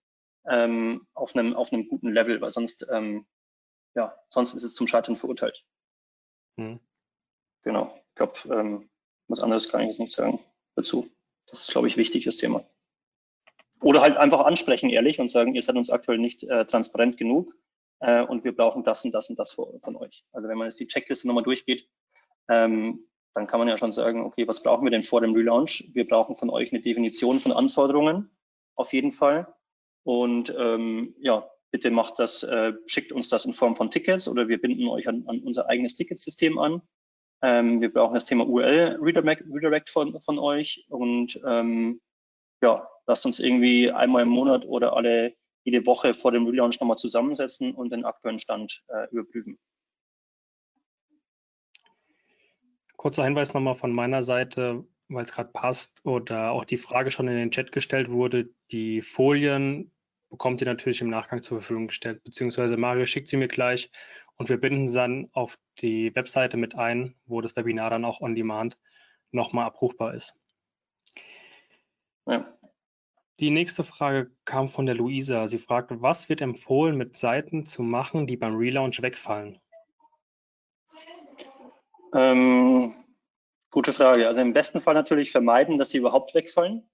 [0.49, 3.27] ähm, auf, einem, auf einem guten Level, weil sonst, ähm,
[3.95, 5.67] ja, sonst ist es zum Scheitern verurteilt.
[6.57, 6.81] Hm.
[7.63, 8.91] Genau glaube, ähm,
[9.29, 10.41] was anderes kann ich jetzt nicht sagen
[10.75, 11.11] dazu.
[11.47, 12.65] Das ist, glaube ich, wichtig, das Thema.
[13.81, 17.55] Oder halt einfach ansprechen, ehrlich, und sagen, ihr seid uns aktuell nicht äh, transparent genug
[18.01, 20.25] äh, und wir brauchen das und das und das von, euch.
[20.33, 21.89] Also wenn man jetzt die Checkliste nochmal durchgeht,
[22.49, 25.85] ähm, dann kann man ja schon sagen, okay, was brauchen wir denn vor dem Relaunch?
[25.95, 28.31] Wir brauchen von euch eine Definition von Anforderungen,
[28.75, 29.55] auf jeden Fall.
[30.03, 34.49] Und ähm, ja, bitte macht das, äh, schickt uns das in Form von Tickets oder
[34.49, 36.83] wir binden euch an, an unser eigenes Ticketsystem an.
[37.43, 42.01] Ähm, wir brauchen das Thema URL Redirect, Redirect von, von euch und ähm,
[42.63, 45.35] ja, lasst uns irgendwie einmal im Monat oder alle
[45.65, 49.59] jede Woche vor dem Relaunch nochmal zusammensetzen und den aktuellen Stand äh, überprüfen.
[52.97, 57.29] Kurzer Hinweis nochmal von meiner Seite, weil es gerade passt oder auch die Frage schon
[57.29, 58.51] in den Chat gestellt wurde.
[58.73, 59.93] Die Folien
[60.31, 63.91] bekommt ihr natürlich im Nachgang zur Verfügung gestellt, beziehungsweise Mario schickt sie mir gleich
[64.39, 68.35] und wir binden dann auf die Webseite mit ein, wo das Webinar dann auch on
[68.35, 68.79] demand
[69.33, 70.35] nochmal abrufbar ist.
[72.27, 72.57] Ja.
[73.41, 75.47] Die nächste Frage kam von der Luisa.
[75.49, 79.61] Sie fragte, was wird empfohlen, mit Seiten zu machen, die beim Relaunch wegfallen?
[82.15, 82.95] Ähm,
[83.71, 84.27] gute Frage.
[84.27, 86.89] Also im besten Fall natürlich vermeiden, dass sie überhaupt wegfallen.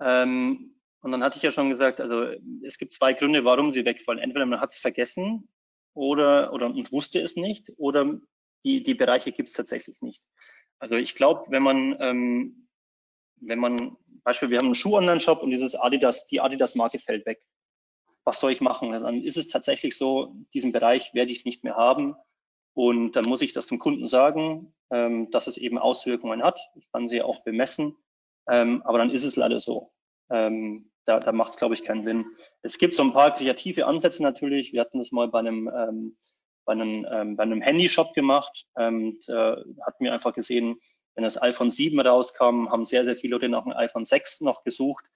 [0.00, 3.84] Ähm, und dann hatte ich ja schon gesagt, also es gibt zwei Gründe, warum sie
[3.84, 4.20] wegfallen.
[4.20, 5.48] Entweder man hat es vergessen
[5.94, 8.18] oder, oder und wusste es nicht oder
[8.64, 10.22] die, die Bereiche gibt es tatsächlich nicht.
[10.78, 12.68] Also ich glaube, wenn man, ähm,
[13.40, 17.42] wenn man, Beispiel, wir haben einen Schuh-Online-Shop und dieses Adidas, die Adidas-Marke fällt weg.
[18.24, 18.92] Was soll ich machen?
[18.92, 22.14] Also dann ist es tatsächlich so, diesen Bereich werde ich nicht mehr haben.
[22.74, 26.60] Und dann muss ich das dem Kunden sagen, ähm, dass es eben Auswirkungen hat.
[26.74, 27.96] Ich kann sie auch bemessen.
[28.48, 29.92] Ähm, aber dann ist es leider so.
[30.30, 32.26] Ähm, da, da macht es, glaube ich, keinen Sinn.
[32.60, 34.74] Es gibt so ein paar kreative Ansätze natürlich.
[34.74, 36.18] Wir hatten das mal bei einem, ähm,
[36.66, 38.66] bei einem, ähm, bei einem Handyshop gemacht.
[38.76, 39.56] Ähm, da
[39.86, 40.78] hatten wir einfach gesehen,
[41.14, 44.64] wenn das iPhone 7 rauskam, haben sehr, sehr viele Leute nach einem iPhone 6 noch
[44.64, 45.06] gesucht.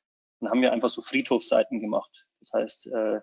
[0.41, 2.27] Dann haben wir einfach so Friedhofsseiten gemacht.
[2.41, 3.21] Das heißt, äh,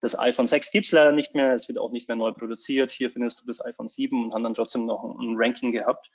[0.00, 2.92] das iPhone 6 gibt es leider nicht mehr, es wird auch nicht mehr neu produziert.
[2.92, 6.08] Hier findest du das iPhone 7 und haben dann trotzdem noch ein, Ranking gehabt.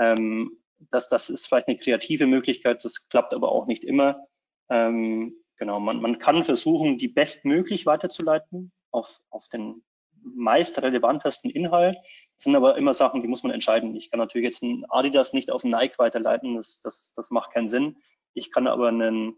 [0.00, 0.58] Ähm,
[0.90, 4.26] das, das ist vielleicht eine kreative Möglichkeit, das klappt aber auch nicht immer.
[4.70, 9.82] Ähm, genau, man, man kann versuchen, die bestmöglich weiterzuleiten auf, auf den
[10.22, 11.96] meist relevantesten Inhalt.
[12.36, 13.94] Das sind aber immer Sachen, die muss man entscheiden.
[13.94, 17.52] Ich kann natürlich jetzt ein Adidas nicht auf einen Nike weiterleiten, das, das, das macht
[17.52, 17.96] keinen Sinn.
[18.32, 19.36] Ich kann aber einen,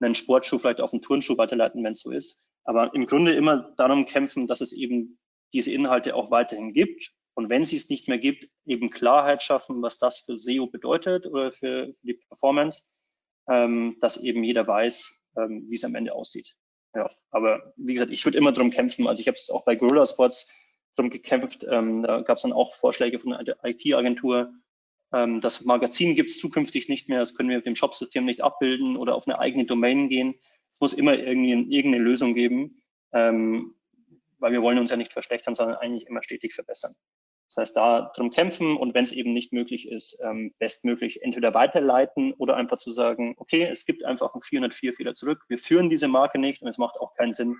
[0.00, 2.40] einen Sportschuh vielleicht auf einen Turnschuh weiterleiten, wenn es so ist.
[2.64, 5.18] Aber im Grunde immer darum kämpfen, dass es eben
[5.52, 7.12] diese Inhalte auch weiterhin gibt.
[7.34, 11.26] Und wenn sie es nicht mehr gibt, eben Klarheit schaffen, was das für SEO bedeutet
[11.26, 12.84] oder für, für die Performance
[13.48, 16.56] ähm, dass eben jeder weiß, ähm, wie es am Ende aussieht.
[16.94, 19.06] Ja, aber wie gesagt, ich würde immer drum kämpfen.
[19.06, 20.48] Also ich habe es auch bei Gorilla Spots
[20.96, 21.66] drum gekämpft.
[21.68, 24.52] Ähm, da gab es dann auch Vorschläge von der IT-Agentur.
[25.12, 27.20] Ähm, das Magazin gibt es zukünftig nicht mehr.
[27.20, 30.34] Das können wir mit dem Shop-System nicht abbilden oder auf eine eigene Domain gehen.
[30.70, 32.82] Es muss immer irgendwie irgendeine Lösung geben,
[33.12, 33.74] ähm,
[34.38, 36.94] weil wir wollen uns ja nicht verschlechtern, sondern eigentlich immer stetig verbessern.
[37.48, 41.54] Das heißt, da drum kämpfen und wenn es eben nicht möglich ist, ähm, bestmöglich entweder
[41.54, 45.44] weiterleiten oder einfach zu sagen, okay, es gibt einfach einen 404-Fehler zurück.
[45.48, 47.56] Wir führen diese Marke nicht und es macht auch keinen Sinn,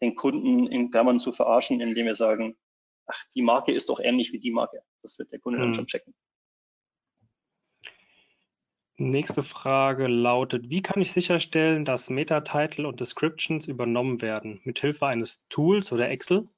[0.00, 2.56] den Kunden in Klammern zu verarschen, indem wir sagen,
[3.06, 4.82] ach, die Marke ist doch ähnlich wie die Marke.
[5.02, 5.62] Das wird der Kunde mhm.
[5.62, 6.14] dann schon checken.
[8.96, 14.60] Nächste Frage lautet, wie kann ich sicherstellen, dass Meta-Title und Descriptions übernommen werden?
[14.64, 16.48] Mithilfe eines Tools oder Excel?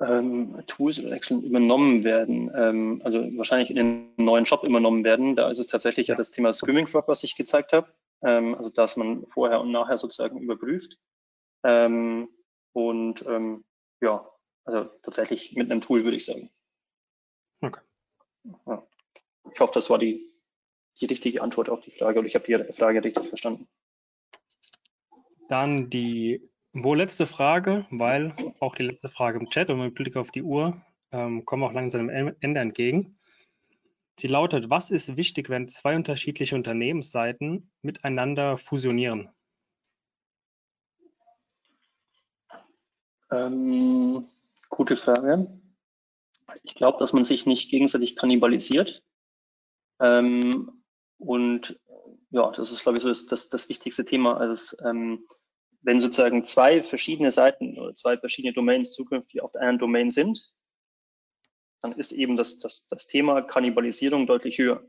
[0.00, 5.36] Ähm, Tools oder Excel übernommen werden, ähm, also wahrscheinlich in den neuen Shop übernommen werden.
[5.36, 7.88] Da ist es tatsächlich ja, ja das Thema Skimming Frog, was ich gezeigt habe.
[8.22, 10.98] Ähm, also dass man vorher und nachher sozusagen überprüft.
[11.64, 12.28] Ähm,
[12.72, 13.64] und ähm,
[14.00, 14.28] ja,
[14.64, 16.50] also tatsächlich mit einem Tool würde ich sagen.
[17.60, 17.80] Okay.
[18.66, 18.86] Ja.
[19.52, 20.30] Ich hoffe, das war die,
[21.00, 23.68] die richtige Antwort auf die Frage und ich habe die Frage richtig verstanden.
[25.48, 26.50] Dann die
[26.82, 30.42] wohl letzte Frage, weil auch die letzte Frage im Chat und mit Blick auf die
[30.42, 30.80] Uhr
[31.12, 33.18] ähm, kommen auch langsam dem Ende entgegen.
[34.18, 39.30] Sie lautet, was ist wichtig, wenn zwei unterschiedliche Unternehmensseiten miteinander fusionieren?
[43.30, 44.26] Ähm,
[44.70, 45.60] gute Frage.
[46.62, 49.02] Ich glaube, dass man sich nicht gegenseitig kannibalisiert.
[50.00, 50.82] Ähm,
[51.18, 51.78] und
[52.30, 54.38] ja, das ist, glaube ich, so das, das, das wichtigste Thema.
[54.38, 55.26] Also, ähm,
[55.86, 60.52] wenn sozusagen zwei verschiedene Seiten oder zwei verschiedene Domains zukünftig auf einer Domain sind,
[61.80, 64.82] dann ist eben das, das, das Thema Kannibalisierung deutlich höher.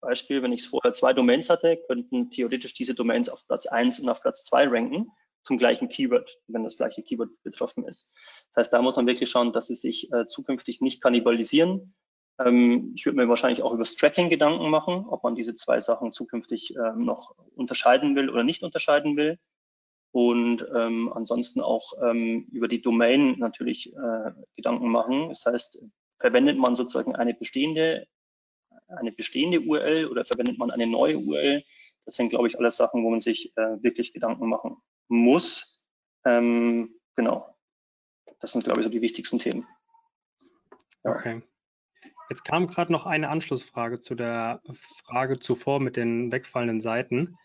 [0.00, 4.08] Beispiel, wenn ich vorher zwei Domains hatte, könnten theoretisch diese Domains auf Platz 1 und
[4.08, 5.10] auf Platz 2 ranken
[5.42, 8.08] zum gleichen Keyword, wenn das gleiche Keyword betroffen ist.
[8.52, 11.96] Das heißt, da muss man wirklich schauen, dass sie sich äh, zukünftig nicht kannibalisieren.
[12.38, 15.80] Ähm, ich würde mir wahrscheinlich auch über das Tracking Gedanken machen, ob man diese zwei
[15.80, 19.40] Sachen zukünftig äh, noch unterscheiden will oder nicht unterscheiden will.
[20.16, 25.28] Und ähm, ansonsten auch ähm, über die Domain natürlich äh, Gedanken machen.
[25.28, 25.78] Das heißt,
[26.18, 28.06] verwendet man sozusagen eine bestehende,
[28.86, 31.62] eine bestehende URL oder verwendet man eine neue URL?
[32.06, 35.82] Das sind, glaube ich, alles Sachen, wo man sich äh, wirklich Gedanken machen muss.
[36.24, 37.54] Ähm, genau.
[38.40, 39.68] Das sind, glaube ich, so die wichtigsten Themen.
[41.04, 41.10] Ja.
[41.10, 41.42] Okay.
[42.30, 44.62] Jetzt kam gerade noch eine Anschlussfrage zu der
[45.04, 47.36] Frage zuvor mit den wegfallenden Seiten.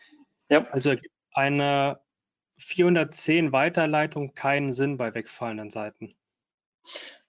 [0.47, 0.65] Ja.
[0.69, 0.95] Also
[1.33, 1.99] eine
[2.61, 6.15] 410 Weiterleitung keinen Sinn bei wegfallenden Seiten?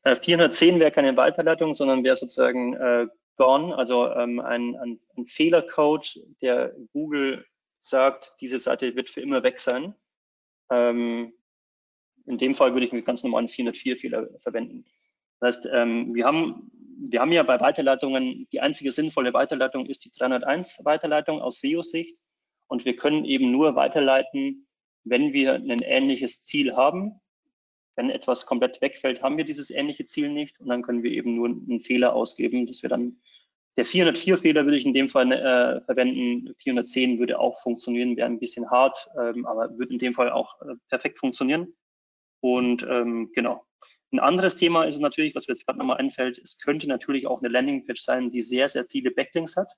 [0.04, 3.06] 410 äh, wäre keine Weiterleitung, sondern wäre sozusagen äh,
[3.36, 7.44] gone, also ähm, ein, ein, ein Fehlercode, der Google
[7.80, 9.94] sagt, diese Seite wird für immer weg sein.
[10.70, 11.32] Ähm,
[12.26, 14.84] in dem Fall würde ich einen ganz normalen 404-Fehler verwenden.
[15.40, 16.70] Das heißt, ähm, wir, haben,
[17.10, 22.18] wir haben ja bei Weiterleitungen, die einzige sinnvolle Weiterleitung ist die 301-Weiterleitung aus SEO-Sicht.
[22.68, 24.66] Und wir können eben nur weiterleiten,
[25.04, 27.20] wenn wir ein ähnliches Ziel haben.
[27.94, 31.36] Wenn etwas komplett wegfällt, haben wir dieses ähnliche Ziel nicht und dann können wir eben
[31.36, 33.18] nur einen Fehler ausgeben, dass wir dann
[33.76, 36.54] der 404-Fehler würde ich in dem Fall äh, verwenden.
[36.58, 40.60] 410 würde auch funktionieren, wäre ein bisschen hart, ähm, aber würde in dem Fall auch
[40.60, 41.74] äh, perfekt funktionieren.
[42.40, 43.64] Und ähm, genau.
[44.12, 47.40] Ein anderes Thema ist natürlich, was mir jetzt gerade nochmal einfällt, es könnte natürlich auch
[47.40, 49.72] eine Landingpage sein, die sehr, sehr viele Backlinks hat.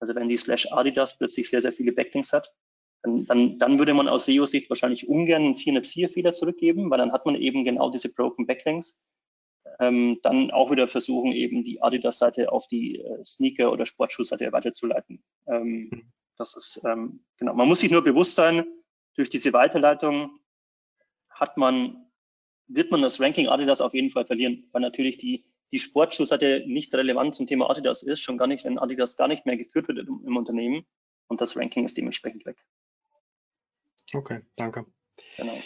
[0.00, 2.52] Also wenn die slash Adidas plötzlich sehr, sehr viele Backlinks hat,
[3.04, 7.26] dann, dann, dann würde man aus SEO-Sicht wahrscheinlich ungern einen 404-Fehler zurückgeben, weil dann hat
[7.26, 8.98] man eben genau diese Broken Backlinks.
[9.80, 15.22] Ähm, dann auch wieder versuchen, eben die Adidas-Seite auf die äh, Sneaker- oder Sportschuhseite weiterzuleiten.
[15.46, 16.12] Ähm, mhm.
[16.36, 18.64] das ist, ähm, genau, man muss sich nur bewusst sein,
[19.16, 20.38] durch diese Weiterleitung
[21.28, 22.06] hat man,
[22.68, 26.94] wird man das Ranking Adidas auf jeden Fall verlieren, weil natürlich die, die Sportschuhseite nicht
[26.94, 29.98] relevant zum Thema Adidas ist, schon gar nicht, wenn Adidas gar nicht mehr geführt wird
[29.98, 30.86] im, im Unternehmen
[31.26, 32.64] und das Ranking ist dementsprechend weg.
[34.14, 34.86] Okay, danke.
[35.36, 35.58] Genau.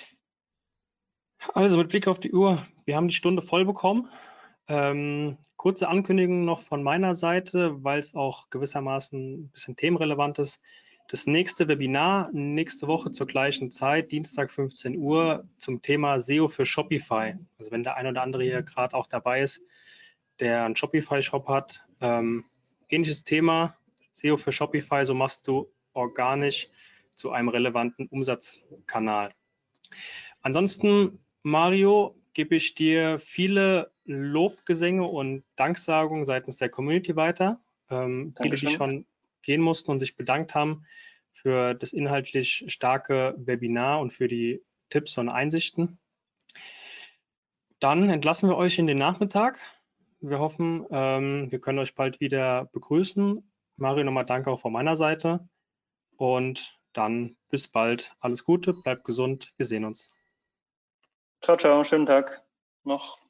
[1.54, 4.08] Also mit Blick auf die Uhr, wir haben die Stunde voll bekommen.
[4.66, 10.60] Ähm, kurze Ankündigung noch von meiner Seite, weil es auch gewissermaßen ein bisschen themenrelevant ist.
[11.08, 16.66] Das nächste Webinar nächste Woche zur gleichen Zeit, Dienstag 15 Uhr, zum Thema SEO für
[16.66, 17.34] Shopify.
[17.58, 19.62] Also wenn der ein oder andere hier gerade auch dabei ist,
[20.38, 22.44] der einen Shopify-Shop hat, ähm,
[22.90, 23.74] ähnliches Thema,
[24.12, 26.68] SEO für Shopify, so machst du organisch
[27.18, 29.34] zu einem relevanten Umsatzkanal.
[30.40, 37.60] Ansonsten, Mario, gebe ich dir viele Lobgesänge und Danksagungen seitens der Community weiter.
[37.90, 39.06] Ähm, viele, die schon
[39.42, 40.84] gehen mussten und sich bedankt haben
[41.32, 45.98] für das inhaltlich starke Webinar und für die Tipps und Einsichten.
[47.80, 49.58] Dann entlassen wir euch in den Nachmittag.
[50.20, 53.50] Wir hoffen, ähm, wir können euch bald wieder begrüßen.
[53.76, 55.48] Mario, nochmal danke auch von meiner Seite.
[56.16, 58.12] Und dann bis bald.
[58.20, 59.52] Alles Gute, bleibt gesund.
[59.56, 60.10] Wir sehen uns.
[61.40, 61.84] Ciao, ciao.
[61.84, 62.44] Schönen Tag
[62.82, 63.20] noch.